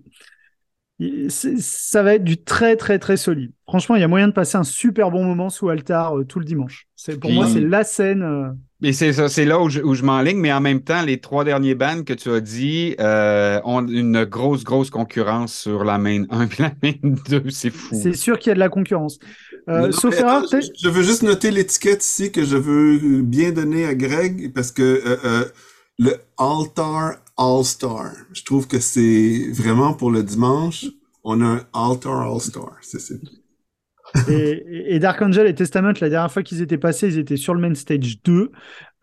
[1.28, 3.52] ça va être du très très très solide.
[3.68, 6.38] Franchement, il y a moyen de passer un super bon moment sous altar euh, tout
[6.38, 6.86] le dimanche.
[6.96, 8.58] C'est pour moi, c'est la scène.
[8.82, 11.44] Et c'est ça, c'est là où je, je m'enligne, mais en même temps, les trois
[11.44, 16.42] derniers bands que tu as dit ont une grosse, grosse concurrence sur la main 1
[16.42, 17.50] et la main 2.
[17.50, 17.98] C'est fou.
[18.00, 19.18] C'est sûr qu'il y a de la concurrence.
[19.90, 24.72] sauf je veux juste noter l'étiquette ici que je veux bien donner à Greg parce
[24.72, 25.50] que
[25.98, 28.12] le Altar All-Star.
[28.32, 30.86] Je trouve que c'est vraiment pour le dimanche,
[31.24, 32.76] on a un Altar All-Star.
[32.82, 33.00] C'est
[34.28, 37.54] et, et, Dark Angel et Testament, la dernière fois qu'ils étaient passés, ils étaient sur
[37.54, 38.50] le main stage 2.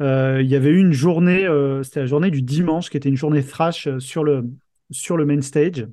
[0.02, 3.10] Euh, il y avait eu une journée, euh, c'était la journée du dimanche, qui était
[3.10, 4.46] une journée thrash euh, sur le,
[4.92, 5.88] sur le main stage,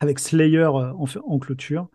[0.00, 1.88] avec Slayer en, en clôture.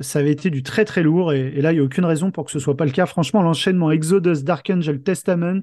[0.00, 2.30] ça avait été du très très lourd, et, et là, il n'y a aucune raison
[2.30, 3.06] pour que ce soit pas le cas.
[3.06, 5.62] Franchement, l'enchaînement Exodus, Dark Angel, Testament,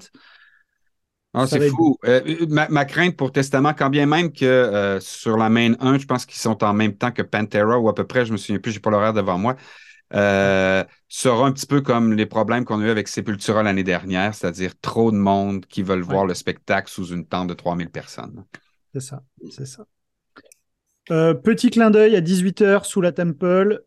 [1.35, 1.97] ah, c'est fou.
[2.05, 6.05] Euh, ma, crainte pour Testament, quand bien même que euh, sur la main 1, je
[6.05, 8.59] pense qu'ils sont en même temps que Pantera, ou à peu près, je me souviens
[8.59, 9.55] plus, j'ai pas l'horaire devant moi,
[10.13, 14.33] euh, sera un petit peu comme les problèmes qu'on a eu avec Sepultura l'année dernière,
[14.33, 18.45] c'est-à-dire trop de monde qui veulent voir le spectacle sous une tente de 3000 personnes.
[18.93, 19.85] C'est ça, c'est ça.
[21.07, 23.83] petit clin d'œil à 18h sous la Temple,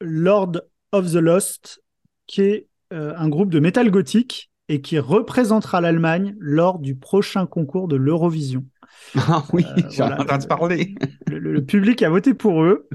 [0.00, 0.60] Lord
[0.92, 1.82] of the Lost,
[2.26, 7.88] qui est un groupe de métal gothique et qui représentera l'Allemagne lors du prochain concours
[7.88, 8.64] de l'Eurovision.
[9.16, 10.94] Ah oui, euh, j'ai entendu parler.
[11.26, 12.88] Le, public a voté pour eux.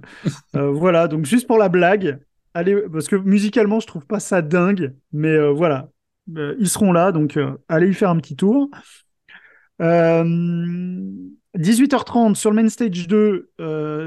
[0.56, 2.20] Euh, voilà, donc juste pour la blague,
[2.60, 5.90] allez, parce que musicalement, je trouve pas ça dingue, mais euh, voilà,
[6.28, 8.70] ils seront là, donc allez y faire un petit tour.
[9.80, 13.50] 18h30 sur le main stage 2,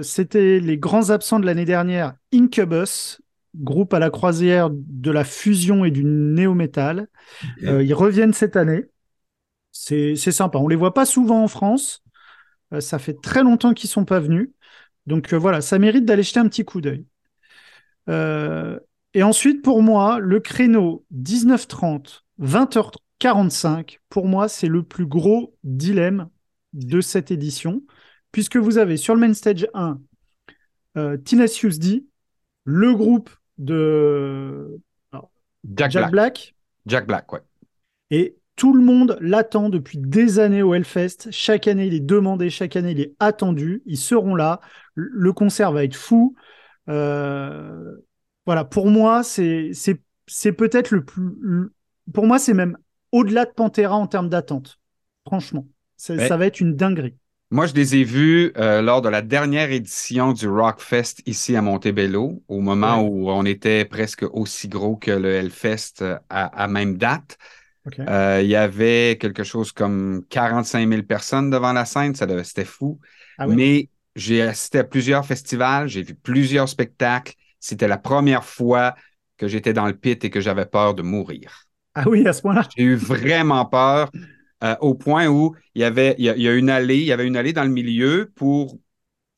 [0.03, 3.21] c'était les grands absents de l'année dernière, Incubus,
[3.57, 7.09] groupe à la croisière de la fusion et du néo-metal.
[7.65, 8.85] Euh, ils reviennent cette année.
[9.73, 10.59] C'est sympa.
[10.59, 12.03] On les voit pas souvent en France.
[12.81, 14.51] ça fait très longtemps qu'ils sont pas venus.
[15.07, 17.07] Donc voilà, ça mérite d'aller jeter un petit coup d'œil.
[18.09, 26.29] Et ensuite, pour moi, le créneau 19h30, 20h45, pour moi, c'est le plus gros dilemme
[26.73, 27.83] de cette édition,
[28.33, 30.01] puisque vous avez sur le main stage 1
[30.97, 32.05] euh, Tenacious D,
[32.65, 34.81] le groupe de
[35.75, 36.55] Jack, Black.
[36.87, 37.41] Jack Black, ouais.
[38.11, 41.31] Et tout le monde l'attend depuis des années au Hellfest.
[41.31, 43.83] Chaque année, il est demandé, chaque année, il est attendu.
[43.87, 44.61] Ils seront là.
[44.95, 46.35] Le concert va être fou.
[46.89, 47.97] Euh,
[48.47, 49.73] voilà, pour moi, c'est
[50.57, 51.71] peut-être le plus.
[52.13, 52.77] Pour moi, c'est même
[53.13, 54.81] au-delà de Pantera en termes d'attente.
[55.27, 55.67] Franchement,
[55.97, 57.17] ça va être une dinguerie.
[57.53, 61.61] Moi, je les ai vus euh, lors de la dernière édition du Rockfest ici à
[61.61, 66.97] Montebello, au moment où on était presque aussi gros que le Hellfest euh, à, même
[66.97, 67.37] date.
[68.09, 72.65] Euh, il y avait quelque chose comme 45 000 personnes devant la scène, ça c'était
[72.65, 72.99] fou.
[73.37, 77.35] Ah Mais j'ai assisté à plusieurs festivals, j'ai vu plusieurs spectacles.
[77.61, 78.95] C'était la première fois
[79.37, 81.67] que j'étais dans le pit et que j'avais peur de mourir.
[81.95, 82.69] Ah oui, à ce moment-là.
[82.77, 84.11] J'ai eu vraiment peur.
[84.63, 87.27] Euh, au point où il y avait il y, a, une allée, il y avait
[87.27, 88.79] une allée dans le milieu pour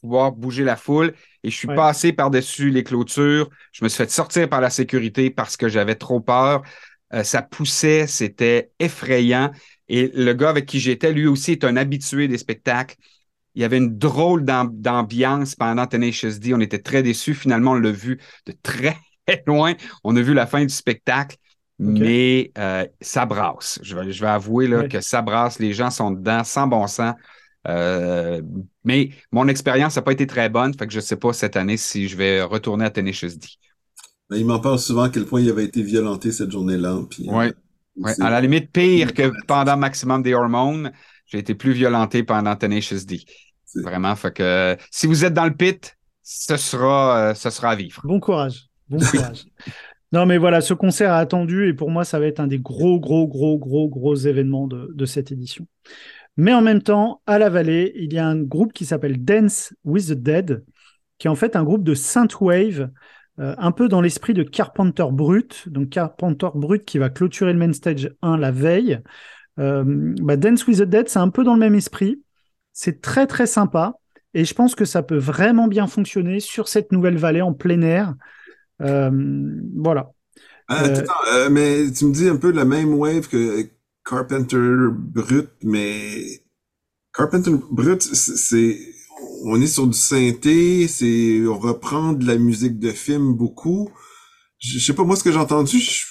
[0.02, 1.14] pouvoir bouger la foule.
[1.42, 3.48] Et je suis passé par-dessus les clôtures.
[3.72, 6.62] Je me suis fait sortir par la sécurité parce que j'avais trop peur.
[7.14, 9.50] Euh, ça poussait, c'était effrayant.
[9.88, 12.96] Et le gars avec qui j'étais, lui aussi, est un habitué des spectacles.
[13.54, 16.54] Il y avait une drôle d'ambiance pendant Tenacious D.
[16.54, 17.34] On était très déçus.
[17.34, 18.96] Finalement, on l'a vu de très
[19.46, 19.74] loin.
[20.02, 21.36] On a vu la fin du spectacle.
[21.78, 23.80] Mais euh, ça brasse.
[23.82, 25.58] Je vais, je vais avouer là, que ça brasse.
[25.58, 27.14] Les gens sont dedans sans bon sens.
[27.66, 28.42] Euh,
[28.84, 30.72] mais mon expérience n'a pas été très bonne.
[30.74, 33.48] Fait que je ne sais pas cette année si je vais retourner à Tenacious D.
[34.30, 36.98] Il m'en parle souvent à quel point il avait été violenté cette journée-là.
[37.26, 37.52] Oui.
[37.96, 38.20] Ouais.
[38.20, 40.90] À la limite, pire que pendant Maximum des Hormones,
[41.34, 43.20] j'ai été plus violenté pendant Tenacious D.
[43.74, 44.14] Vraiment.
[44.14, 48.00] Fait que si vous êtes dans le pit, ce sera, euh, ce sera à vivre.
[48.04, 48.68] Bon courage.
[48.88, 49.46] Bon courage.
[50.12, 52.60] Non, mais voilà, ce concert a attendu et pour moi, ça va être un des
[52.60, 55.66] gros, gros, gros, gros, gros événements de, cette édition.
[56.36, 59.74] Mais en même temps, à la vallée, il y a un groupe qui s'appelle Dance
[59.82, 60.64] with the Dead,
[61.18, 62.90] qui est en fait un groupe de synthwave,
[63.40, 65.68] euh, un peu dans l'esprit de Carpenter Brut.
[65.68, 69.00] Donc Carpenter Brut qui va clôturer le main stage 1 la veille.
[69.58, 72.22] Euh, bah, Dance with the Dead, c'est un peu dans le même esprit.
[72.72, 73.94] C'est très très sympa
[74.34, 77.80] et je pense que ça peut vraiment bien fonctionner sur cette nouvelle vallée en plein
[77.82, 78.14] air.
[78.82, 79.10] Euh,
[79.76, 80.10] voilà.
[80.66, 81.02] Ah, euh,
[81.32, 83.68] euh, mais tu me dis un peu la même wave que
[84.04, 86.42] Carpenter Brut, mais
[87.12, 88.78] Carpenter Brut, c'est
[89.44, 93.90] on est sur du synthé, c'est on reprend de la musique de film beaucoup.
[94.58, 96.06] Je, sais pas moi ce que j'ai entendu, je,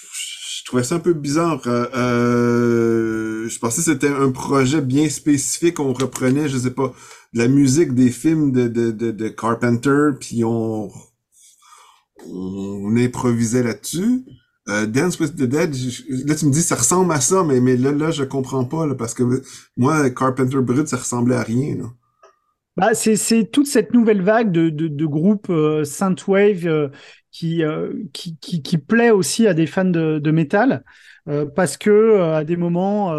[0.66, 1.62] trouvais ça un peu bizarre.
[1.66, 5.80] je pensais que c'était un projet bien spécifique.
[5.80, 6.94] On reprenait, je sais pas,
[7.34, 10.90] de la musique des films de, de, de, de Carpenter, puis on
[12.26, 14.24] on improvisait là-dessus.
[14.70, 15.76] Euh, Dance with the Dead,
[16.26, 18.88] là tu me dis ça ressemble à ça, mais, mais là, là je comprends pas,
[18.88, 19.42] là, parce que
[19.76, 21.76] moi, Carpenter Brut, ça ressemblait à rien.
[21.76, 21.94] Là.
[22.78, 26.88] Bah, c'est toute cette nouvelle vague de, de, de groupes euh, synthwave euh,
[27.34, 30.86] qui, euh, qui, qui, qui, plaît aussi à des fans de, de métal,
[31.56, 33.14] parce que à des moments,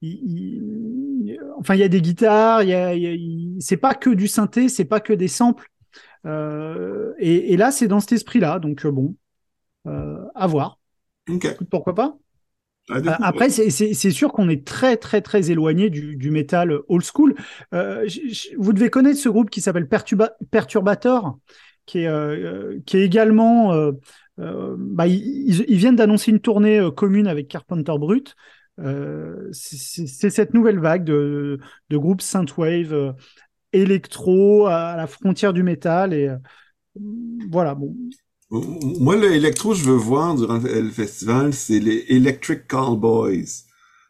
[0.00, 4.68] il, enfin il y a des guitares, il y a, c'est pas que du synthé,
[4.70, 5.68] c'est pas que des samples,
[6.26, 8.58] euh, et, là, c'est dans cet esprit-là.
[8.58, 9.14] Donc, euh, bon,
[9.86, 10.78] euh, à voir.
[11.70, 12.16] Pourquoi pas?
[13.20, 17.34] Après, c'est sûr qu'on est très, très, très éloigné du, du métal old school.
[17.72, 21.38] vous devez connaître ce groupe qui s'appelle Perturbator,
[21.88, 23.92] qui est, qui est également.
[24.36, 28.36] Bah, ils, viennent d'annoncer une tournée commune avec Carpenter Brut.
[29.50, 31.58] c'est cette nouvelle vague de,
[31.90, 33.14] de groupes synthwave
[33.72, 36.36] électro à la frontière du métal et euh,
[37.50, 37.76] voilà
[38.50, 43.46] moi l'électro je veux voir durant le festival c'est les Electric Cowboys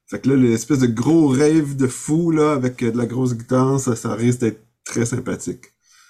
[0.07, 3.35] fait que là l'espèce de gros rêve de fou là avec euh, de la grosse
[3.35, 5.64] guitare ça, ça risque d'être très sympathique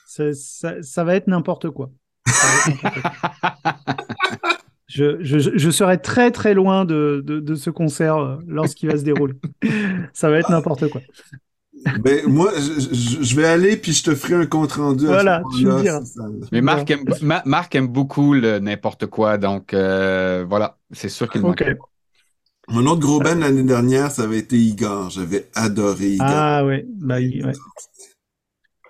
[0.09, 1.91] ça, ça, va être n'importe quoi,
[4.87, 8.97] Je, je, je, serai très très loin de, de, de ce concert euh, lorsqu'il va
[8.97, 9.35] se dérouler.
[10.15, 11.03] Ça va être n'importe quoi.
[12.01, 15.05] Ben, moi, je, vais aller puis je te ferai un compte rendu.
[15.05, 16.01] Voilà, tu me diras.
[16.53, 17.05] Mais Marc aime,
[17.45, 21.75] Marc aime beaucoup le n'importe quoi, donc euh, voilà, c'est sûr qu'il okay.
[22.71, 25.11] Mon autre gros band l'année dernière, ça avait été Igor.
[25.11, 26.27] J'avais adoré Igor.
[26.29, 27.53] Ah ouais, bah, ouais.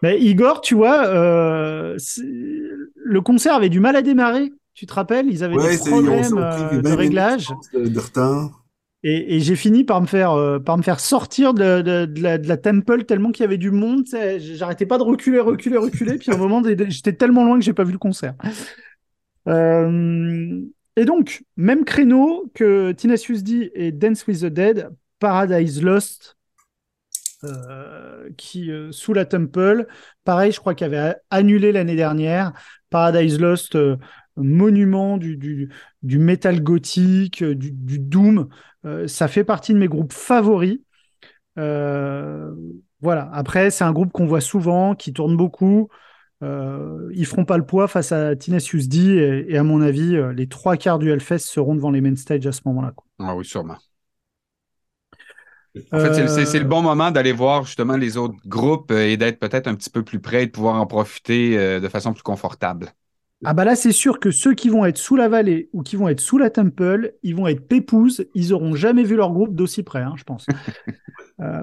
[0.02, 1.96] Mais Igor, tu vois, euh,
[2.94, 4.52] le concert avait du mal à démarrer.
[4.74, 5.26] Tu te rappelles?
[5.28, 7.48] Ils avaient des problèmes euh, de réglage.
[7.74, 8.64] De, retard.
[9.02, 13.04] Et, j'ai fini par me faire, euh, par me faire sortir de, de, la, temple
[13.04, 14.04] tellement qu'il y avait du monde.
[14.38, 16.18] J'arrêtais pas de reculer, reculer, reculer.
[16.18, 18.34] puis à un moment, j'étais tellement loin que j'ai pas vu le concert.
[19.48, 20.60] Euh,
[20.96, 24.90] et donc, même créneau que Tenacious D et Dance with the Dead,
[25.20, 26.37] Paradise Lost,
[27.44, 29.86] euh, qui sous la Temple,
[30.24, 32.52] pareil, je crois qu'il avait annulé l'année dernière.
[32.90, 33.76] Paradise Lost,
[34.36, 35.36] monument du,
[36.02, 38.48] du, metal gothique, du, du doom.
[38.84, 40.78] Euh, ça fait partie de mes groupes favoris.
[41.58, 42.54] Euh,
[43.00, 43.28] voilà.
[43.32, 45.88] Après, c'est un groupe qu'on voit souvent, qui tourne beaucoup.
[46.42, 50.32] Euh, ils feront pas le poids face à Tenacious D et, à mon avis, euh,
[50.32, 52.92] les trois quarts du Hellfest seront devant les main stage à ce moment-là.
[53.18, 53.76] Ah oui, sûrement.
[55.92, 59.66] En fait, c'est le bon moment d'aller voir justement les autres groupes et d'être peut-être
[59.66, 62.92] un petit peu plus près et de pouvoir en profiter de façon plus confortable.
[63.44, 65.94] Ah bah là, c'est sûr que ceux qui vont être sous la vallée ou qui
[65.94, 68.26] vont être sous la temple, ils vont être pépouses.
[68.34, 70.46] Ils auront jamais vu leur groupe d'aussi près, hein, je pense.
[71.40, 71.62] Euh,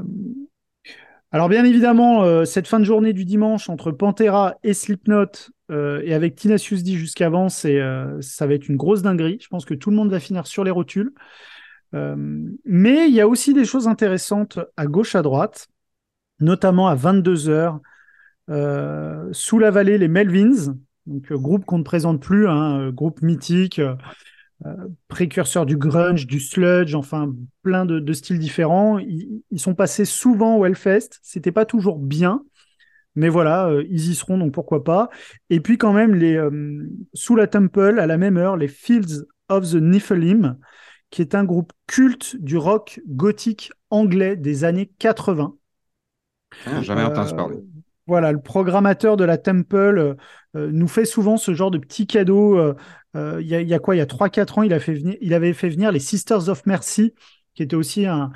[1.33, 6.01] alors bien évidemment, euh, cette fin de journée du dimanche entre Pantera et Slipknot euh,
[6.05, 7.77] et avec Tenacious D jusqu'avant, c'est
[8.21, 9.37] ça va être une grosse dinguerie.
[9.41, 11.11] Je pense que tout le monde va finir sur les rotules.
[12.65, 15.67] Mais il y a aussi des choses intéressantes à gauche, à droite,
[16.39, 20.75] notamment à 22 h sous la vallée, les Melvins,
[21.05, 24.75] donc, euh, groupe qu'on ne présente plus, hein, euh, groupe mythique, euh,
[25.07, 28.97] précurseur du grunge, du sludge, enfin plein de, styles différents.
[28.99, 31.19] Ils, sont passés souvent au Hellfest.
[31.21, 32.43] C'était pas toujours bien,
[33.15, 35.09] mais voilà, ils y seront, donc pourquoi pas.
[35.49, 36.41] Et puis quand même, les,
[37.13, 40.57] sous la Temple, à la même heure, les Fields of the Nephilim,
[41.09, 45.55] qui est un groupe culte du rock gothique anglais des années 80.
[46.65, 47.57] Ah, jamais entendu parler.
[48.07, 50.13] Voilà, le programmateur de la Temple euh,
[50.55, 52.57] euh, nous fait souvent ce genre de petits cadeaux.
[52.57, 52.75] Euh,
[53.41, 55.53] il y, a quoi Il y a 3-4 ans, il, a fait venir, il avait
[55.53, 57.13] fait venir les Sisters of Mercy,
[57.53, 58.31] qui était aussi un,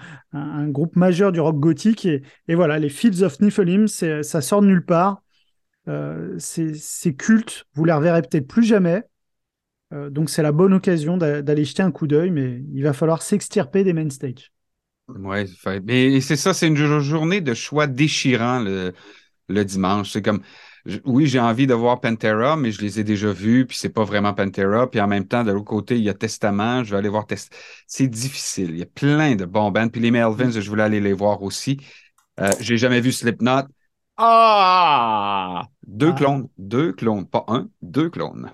[0.69, 2.05] groupe majeur du rock gothique.
[2.05, 2.23] Et,
[2.55, 5.21] voilà, les Fields of Nephilim, ça sort de nulle part.
[6.37, 9.03] c'est culte, vous les reverrez peut-être plus jamais.
[9.91, 13.83] Donc c'est la bonne occasion d'aller jeter un coup d'œil, mais il va falloir s'extirper
[13.83, 14.51] des main stage.
[15.07, 15.45] Oui,
[15.83, 18.59] mais c'est ça, c'est une journée de choix déchirant.
[18.59, 18.93] Le,
[19.49, 20.11] le dimanche.
[20.11, 20.41] C'est comme,
[21.05, 24.03] oui, j'ai envie de voir Pantera, mais je les ai déjà vus, puis c'est pas
[24.03, 24.89] vraiment Pantera.
[24.89, 27.25] Puis en même temps, de l'autre côté, il y a Testament, je vais aller voir
[27.25, 27.59] Testament.
[27.87, 28.69] C'est difficile.
[28.71, 29.89] Il y a plein de bons bands.
[29.89, 31.79] Puis les Melvins, je voulais aller les voir aussi.
[32.39, 33.63] Euh, j'ai jamais vu Slipknot.
[34.17, 35.67] Ah!
[35.85, 36.17] Deux ah.
[36.17, 36.47] clones.
[36.57, 37.27] Deux clones.
[37.27, 38.51] Pas un, deux clones.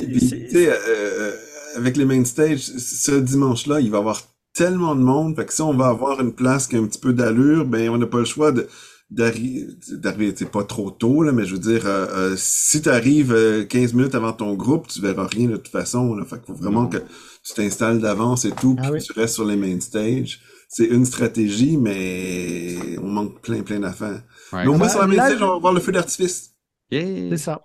[0.00, 1.32] Puis, tu sais, euh, euh,
[1.76, 4.22] avec les main stage, ce dimanche-là, il va y avoir
[4.54, 5.36] tellement de monde.
[5.36, 7.88] Fait que si on va avoir une place qui a un petit peu d'allure, ben
[7.90, 8.68] on n'a pas le choix de
[9.12, 13.66] d'arriver, c'est pas trop tôt, là, mais je veux dire, euh, euh, si tu arrives
[13.68, 16.14] 15 minutes avant ton groupe, tu verras rien de toute façon.
[16.14, 16.96] Là, fait qu'il faut vraiment que
[17.44, 20.40] tu t'installes d'avance et tout, ah puis tu restes sur les main stage.
[20.68, 24.22] C'est une stratégie, mais on manque plein, plein d'affaires.
[24.52, 24.64] Ouais.
[24.64, 26.54] Mais au moins, sur la main stage, on va voir le feu d'artifice.
[26.90, 27.62] C'est ça.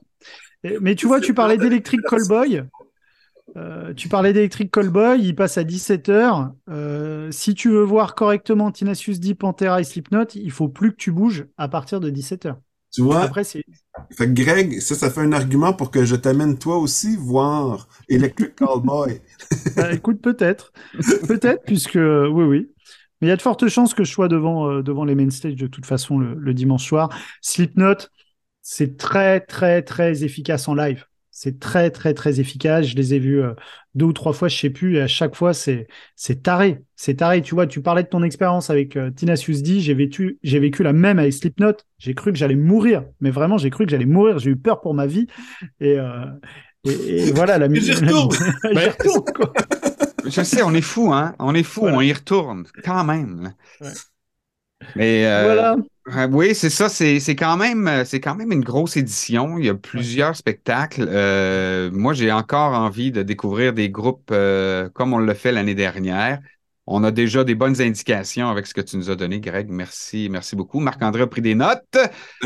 [0.63, 2.63] Mais tu vois, tu parlais d'Electric Callboy.
[3.55, 6.51] Euh, tu parlais d'Electric Callboy, il passe à 17h.
[6.69, 10.97] Euh, si tu veux voir correctement Tinasius D, Pantera et Slipknot, il faut plus que
[10.97, 12.55] tu bouges à partir de 17h.
[12.93, 13.21] Tu vois?
[13.21, 13.63] Après, c'est.
[14.15, 17.87] Fait que Greg, ça, ça fait un argument pour que je t'amène toi aussi voir
[18.09, 19.21] Electric Callboy.
[19.75, 20.71] bah, écoute, peut-être.
[21.27, 22.69] peut-être, puisque, oui, oui.
[23.19, 25.29] Mais il y a de fortes chances que je sois devant, euh, devant les main
[25.31, 27.09] stage de toute façon le, le dimanche soir.
[27.41, 27.95] Slipknot,
[28.69, 31.05] c'est très, très, très efficace en live.
[31.31, 32.85] C'est très, très, très efficace.
[32.85, 33.53] Je les ai vus euh,
[33.95, 35.87] deux ou trois fois, je sais plus, et à chaque fois, c'est,
[36.17, 36.81] c'est taré.
[36.97, 37.41] C'est taré.
[37.41, 39.79] Tu vois, tu parlais de ton expérience avec euh, Tina D.
[39.79, 41.75] J'ai vécu, j'ai vécu la même avec Slipknot.
[41.97, 43.05] J'ai cru que j'allais mourir.
[43.21, 44.37] Mais vraiment, j'ai cru que j'allais mourir.
[44.37, 45.27] J'ai eu peur pour ma vie.
[45.79, 46.25] Et, euh,
[46.83, 48.03] et, voilà, la musique.
[50.25, 51.35] Je sais, on est fou, hein.
[51.39, 53.53] On est fou, on y retourne quand même.
[54.95, 55.75] Mais voilà.
[56.31, 56.87] Oui, c'est ça.
[56.89, 59.57] C'est quand même euh, c'est quand même une grosse édition.
[59.57, 61.05] Il y a plusieurs spectacles.
[61.09, 65.75] Euh, moi, j'ai encore envie de découvrir des groupes euh, comme on l'a fait l'année
[65.75, 66.39] dernière.
[66.89, 69.67] On a déjà des bonnes indications avec ce que tu nous as donné, Greg.
[69.69, 70.79] Merci, merci beaucoup.
[70.79, 71.97] Marc-André a pris des notes.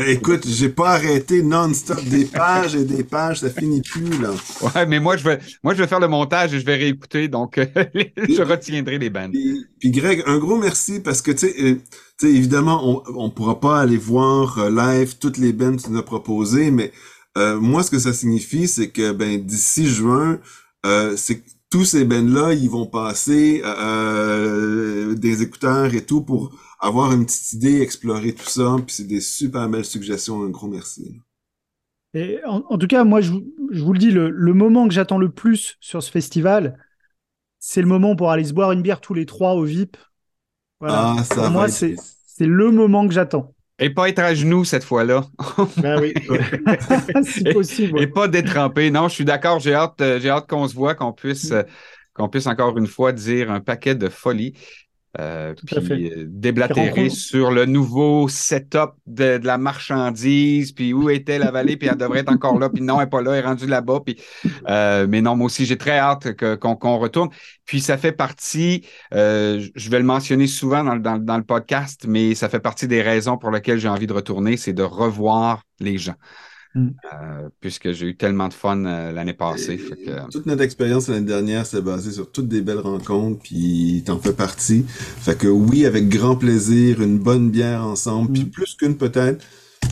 [0.04, 4.30] Écoute, j'ai pas arrêté non-stop des pages et des pages, ça finit plus, là.
[4.74, 7.28] Ouais, mais moi, je vais, moi, je vais faire le montage et je vais réécouter,
[7.28, 7.56] donc
[8.16, 9.32] je retiendrai les bandes.
[9.78, 11.80] Puis, Greg, un gros merci parce que, tu sais,
[12.22, 15.98] évidemment, on ne pourra pas aller voir euh, live toutes les bands que tu nous
[15.98, 16.92] as proposées, mais
[17.38, 20.38] euh, moi, ce que ça signifie, c'est que ben d'ici juin,
[20.84, 23.62] euh, c'est tous ces bands-là, ils vont passer
[25.16, 28.76] des écouteurs et tout pour avoir une petite idée, explorer tout ça.
[28.86, 30.42] Puis c'est des super belles suggestions.
[30.42, 31.18] Un gros merci.
[32.12, 35.78] Et en, tout cas, moi, je, vous le dis, le moment que j'attends le plus
[35.80, 36.78] sur ce festival,
[37.58, 39.96] c'est le moment pour aller se boire une bière tous les trois au VIP.
[40.78, 41.14] Voilà.
[41.16, 41.96] Ah, ça pour va moi, c'est
[42.40, 43.54] le moment que j'attends.
[43.82, 45.24] Et pas être à genoux cette fois-là.
[45.82, 46.14] Ah oui,
[47.24, 48.00] si possible.
[48.00, 48.90] Et pas détrempé.
[48.90, 49.58] Non, je suis d'accord.
[49.58, 51.54] J'ai hâte, euh, j'ai hâte qu'on se voit, qu'on puisse, Mm.
[51.54, 51.62] euh,
[52.14, 54.52] qu'on puisse encore une fois dire un paquet de folies.
[55.20, 61.38] Euh, puis euh, déblatérer sur le nouveau setup de, de la marchandise, puis où était
[61.38, 63.44] la vallée, puis elle devrait être encore là, puis non, elle n'est pas là, elle
[63.44, 64.00] est rendue là-bas.
[64.06, 64.16] Puis,
[64.68, 67.28] euh, mais non, moi aussi, j'ai très hâte qu'on qu'on retourne.
[67.66, 72.06] Puis ça fait partie, euh, je vais le mentionner souvent dans, dans dans le podcast,
[72.08, 75.62] mais ça fait partie des raisons pour lesquelles j'ai envie de retourner, c'est de revoir
[75.78, 76.16] les gens.
[76.74, 76.88] Mm.
[77.12, 79.76] Euh, puisque j'ai eu tellement de fun euh, l'année passée.
[79.76, 84.02] fait que, Toute notre expérience l'année dernière s'est basée sur toutes des belles rencontres, puis
[84.06, 84.84] t'en fais partie.
[84.88, 88.50] Fait que oui, avec grand plaisir, une bonne bière ensemble, puis Mm.
[88.50, 89.44] plus qu'une peut-être,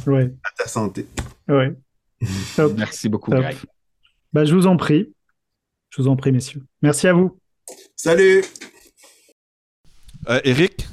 [0.07, 1.07] Ouais, à ta santé.
[1.49, 1.77] ouais.
[2.57, 2.73] Top.
[2.79, 3.41] merci beaucoup, Top.
[3.41, 3.57] Greg.
[4.33, 5.13] Bah, je vous en prie.
[5.91, 6.63] Je vous en prie, messieurs.
[6.83, 7.37] Merci à vous.
[7.97, 8.43] Salut!
[10.29, 10.87] Euh, Eric,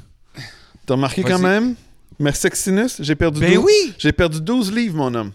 [0.86, 1.74] t'as remarqué quand même?
[2.18, 3.94] Mercexinus, j'ai perdu, Ben 12 oui!
[3.98, 5.32] j'ai perdu 12 livres, mon homme.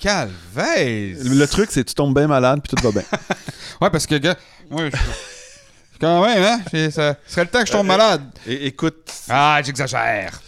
[0.00, 1.28] Calvaise!
[1.28, 3.04] Le truc, c'est que tu tombes bien malade puis tout va bien.
[3.80, 4.36] Ouais, parce que, gars,
[4.68, 4.96] moi, je...
[6.00, 6.60] Quand même, hein?
[6.90, 8.22] Ça ce serait le temps que je tombe malade.
[8.46, 10.40] Et, écoute, Ah, j'exagère.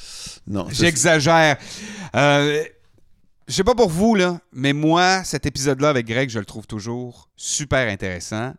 [0.47, 1.57] non, J'exagère.
[2.15, 2.63] Euh,
[3.49, 6.67] je sais pas pour vous, là, mais moi, cet épisode-là avec Greg, je le trouve
[6.67, 8.53] toujours super intéressant.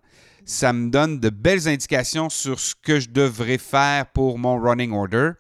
[0.45, 4.91] Ça me donne de belles indications sur ce que je devrais faire pour mon running
[4.91, 5.31] order.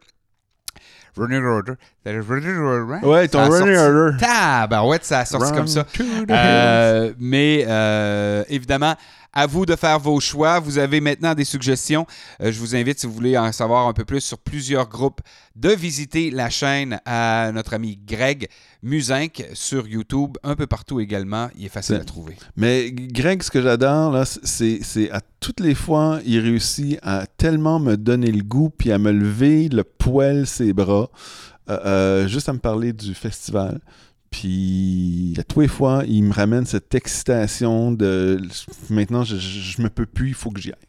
[1.15, 1.73] Running order.
[2.05, 2.85] Running order.
[3.01, 4.17] c'est- Ouais, ton running order.
[4.19, 5.85] Tabarouette, ça a sorti Run comme ça.
[6.29, 8.95] Euh, mais euh, évidemment,
[9.33, 10.59] à vous de faire vos choix.
[10.59, 12.05] Vous avez maintenant des suggestions.
[12.41, 15.21] Euh, je vous invite, si vous voulez en savoir un peu plus sur plusieurs groupes,
[15.55, 18.47] de visiter la chaîne à notre ami Greg
[18.81, 21.49] Musinck sur YouTube, un peu partout également.
[21.55, 22.35] Il est facile à trouver.
[22.55, 27.25] Mais Greg, ce que j'adore, là, c'est, c'est à toutes les fois, il réussit à
[27.37, 31.09] tellement me donner le goût puis à me lever le poil ses bras,
[31.69, 33.79] euh, euh, juste à me parler du festival.
[34.33, 38.41] Puis à tous les fois, il me ramène cette excitation de
[38.89, 40.87] maintenant, je, je, me peux plus, il faut que j'y aille.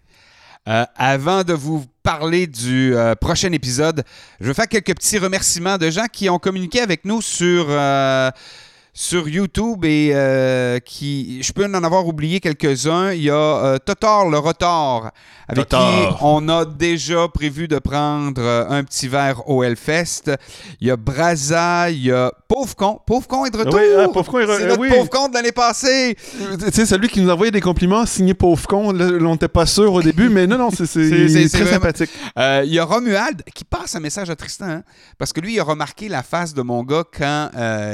[0.66, 4.02] Euh, avant de vous parler du euh, prochain épisode,
[4.40, 8.30] je vais faire quelques petits remerciements de gens qui ont communiqué avec nous sur, euh,
[8.96, 13.10] sur YouTube et euh, qui, je peux en avoir oublié quelques-uns.
[13.12, 15.10] Il y a euh, Totor le Rotor,
[15.48, 16.16] avec Totor.
[16.16, 20.30] qui on a déjà prévu de prendre euh, un petit verre au Hellfest.
[20.80, 23.00] Il y a Braza, il y a Pauvre Con.
[23.04, 23.74] Pauvre Con est de retour!
[23.74, 24.88] Oui, ah, Pauvre Con est re- C'est notre oui.
[24.90, 26.16] Pauvre Con de l'année passée!
[26.38, 29.66] Tu sais, celui qui nous envoyait des compliments, signé pauvre con, là, on n'était pas
[29.66, 31.08] sûr au début, mais non, non, c'est, très
[31.48, 32.10] vraiment- sympathique.
[32.36, 34.82] Il y a Romuald qui passe un message à Tristan, hein,
[35.18, 37.50] parce que lui, il a remarqué la face de mon gars quand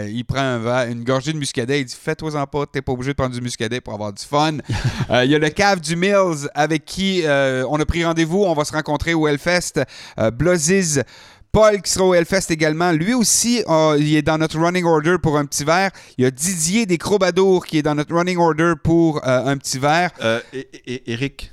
[0.06, 1.80] il prend un verre- une gorgée de muscadet.
[1.80, 4.58] Il dit Fais-toi-en pas, t'es pas obligé de prendre du muscadet pour avoir du fun.
[5.10, 8.44] Euh, Il y a le cave du Mills avec qui euh, on a pris rendez-vous.
[8.44, 9.82] On va se rencontrer au Hellfest.
[10.18, 11.02] Euh, Blozziz,
[11.50, 12.92] Paul qui sera au Hellfest également.
[12.92, 13.64] Lui aussi,
[13.98, 15.90] il est dans notre running order pour un petit verre.
[16.16, 19.78] Il y a Didier des Crobadours qui est dans notre running order pour un petit
[19.78, 20.10] verre.
[20.86, 21.50] Eric,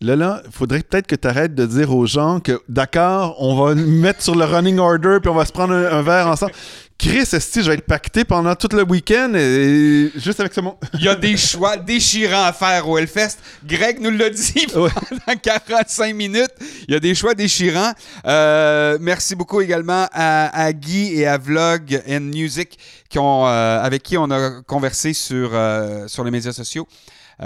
[0.00, 3.74] là, là, faudrait peut-être que tu arrêtes de dire aux gens que, d'accord, on va
[3.74, 6.52] mettre sur le running order puis on va se prendre un verre ensemble.
[6.98, 10.78] Chris, esti, je vais être pacté pendant tout le week-end et, juste avec ce mot.
[10.94, 13.36] Il y a des choix déchirants à faire au Hellfest.
[13.66, 14.88] Greg nous l'a dit Ouais.
[15.26, 16.52] pendant 45 minutes.
[16.88, 17.92] Il y a des choix déchirants.
[18.26, 22.78] Euh, merci beaucoup également à, à Guy et à Vlog and Music
[23.10, 26.88] qui ont, euh, avec qui on a conversé sur, euh, sur les médias sociaux.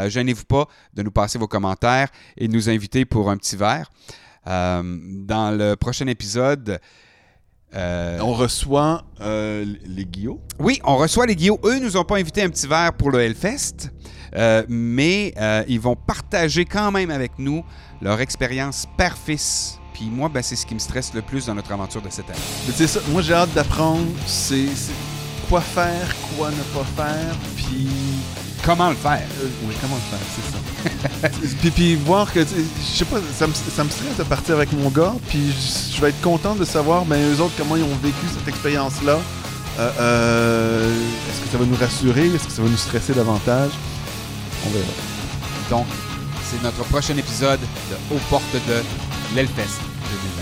[0.07, 3.91] Gênez-vous pas de nous passer vos commentaires et de nous inviter pour un petit verre.
[4.47, 6.79] Dans le prochain épisode,
[7.75, 10.41] euh, On reçoit euh, les Guillots.
[10.59, 11.61] oui, on reçoit les Guillots.
[11.65, 13.91] Eux nous ont pas invité un petit verre pour le Hellfest,
[14.37, 15.35] euh, mais
[15.69, 17.65] ils vont partager quand même avec nous
[18.01, 19.79] leur expérience père-fils.
[19.95, 22.31] Puis moi, ben, c'est ce qui me stresse le plus dans notre aventure de cette
[22.31, 22.39] année.
[22.67, 24.67] Mais c'est ça, moi j'ai hâte d'apprendre c'est
[25.49, 27.89] quoi faire, quoi ne pas faire, puis
[28.65, 29.23] Comment le faire?
[29.43, 31.29] Euh, oui, comment le faire, c'est ça.
[31.61, 34.73] puis, puis voir que, je sais pas, ça me, ça me stresse de partir avec
[34.73, 35.53] mon gars, puis
[35.95, 39.19] je, vais être content de savoir, ben, eux autres, comment ils ont vécu cette expérience-là.
[39.79, 40.95] Euh, euh,
[41.31, 42.27] est-ce que ça va nous rassurer?
[42.27, 43.71] Est-ce que ça va nous stresser davantage?
[44.67, 44.93] On verra.
[45.71, 45.87] Donc,
[46.51, 48.83] c'est notre prochain épisode de Aux portes de
[49.35, 49.81] l'Hellfest
[50.11, 50.40] 2020.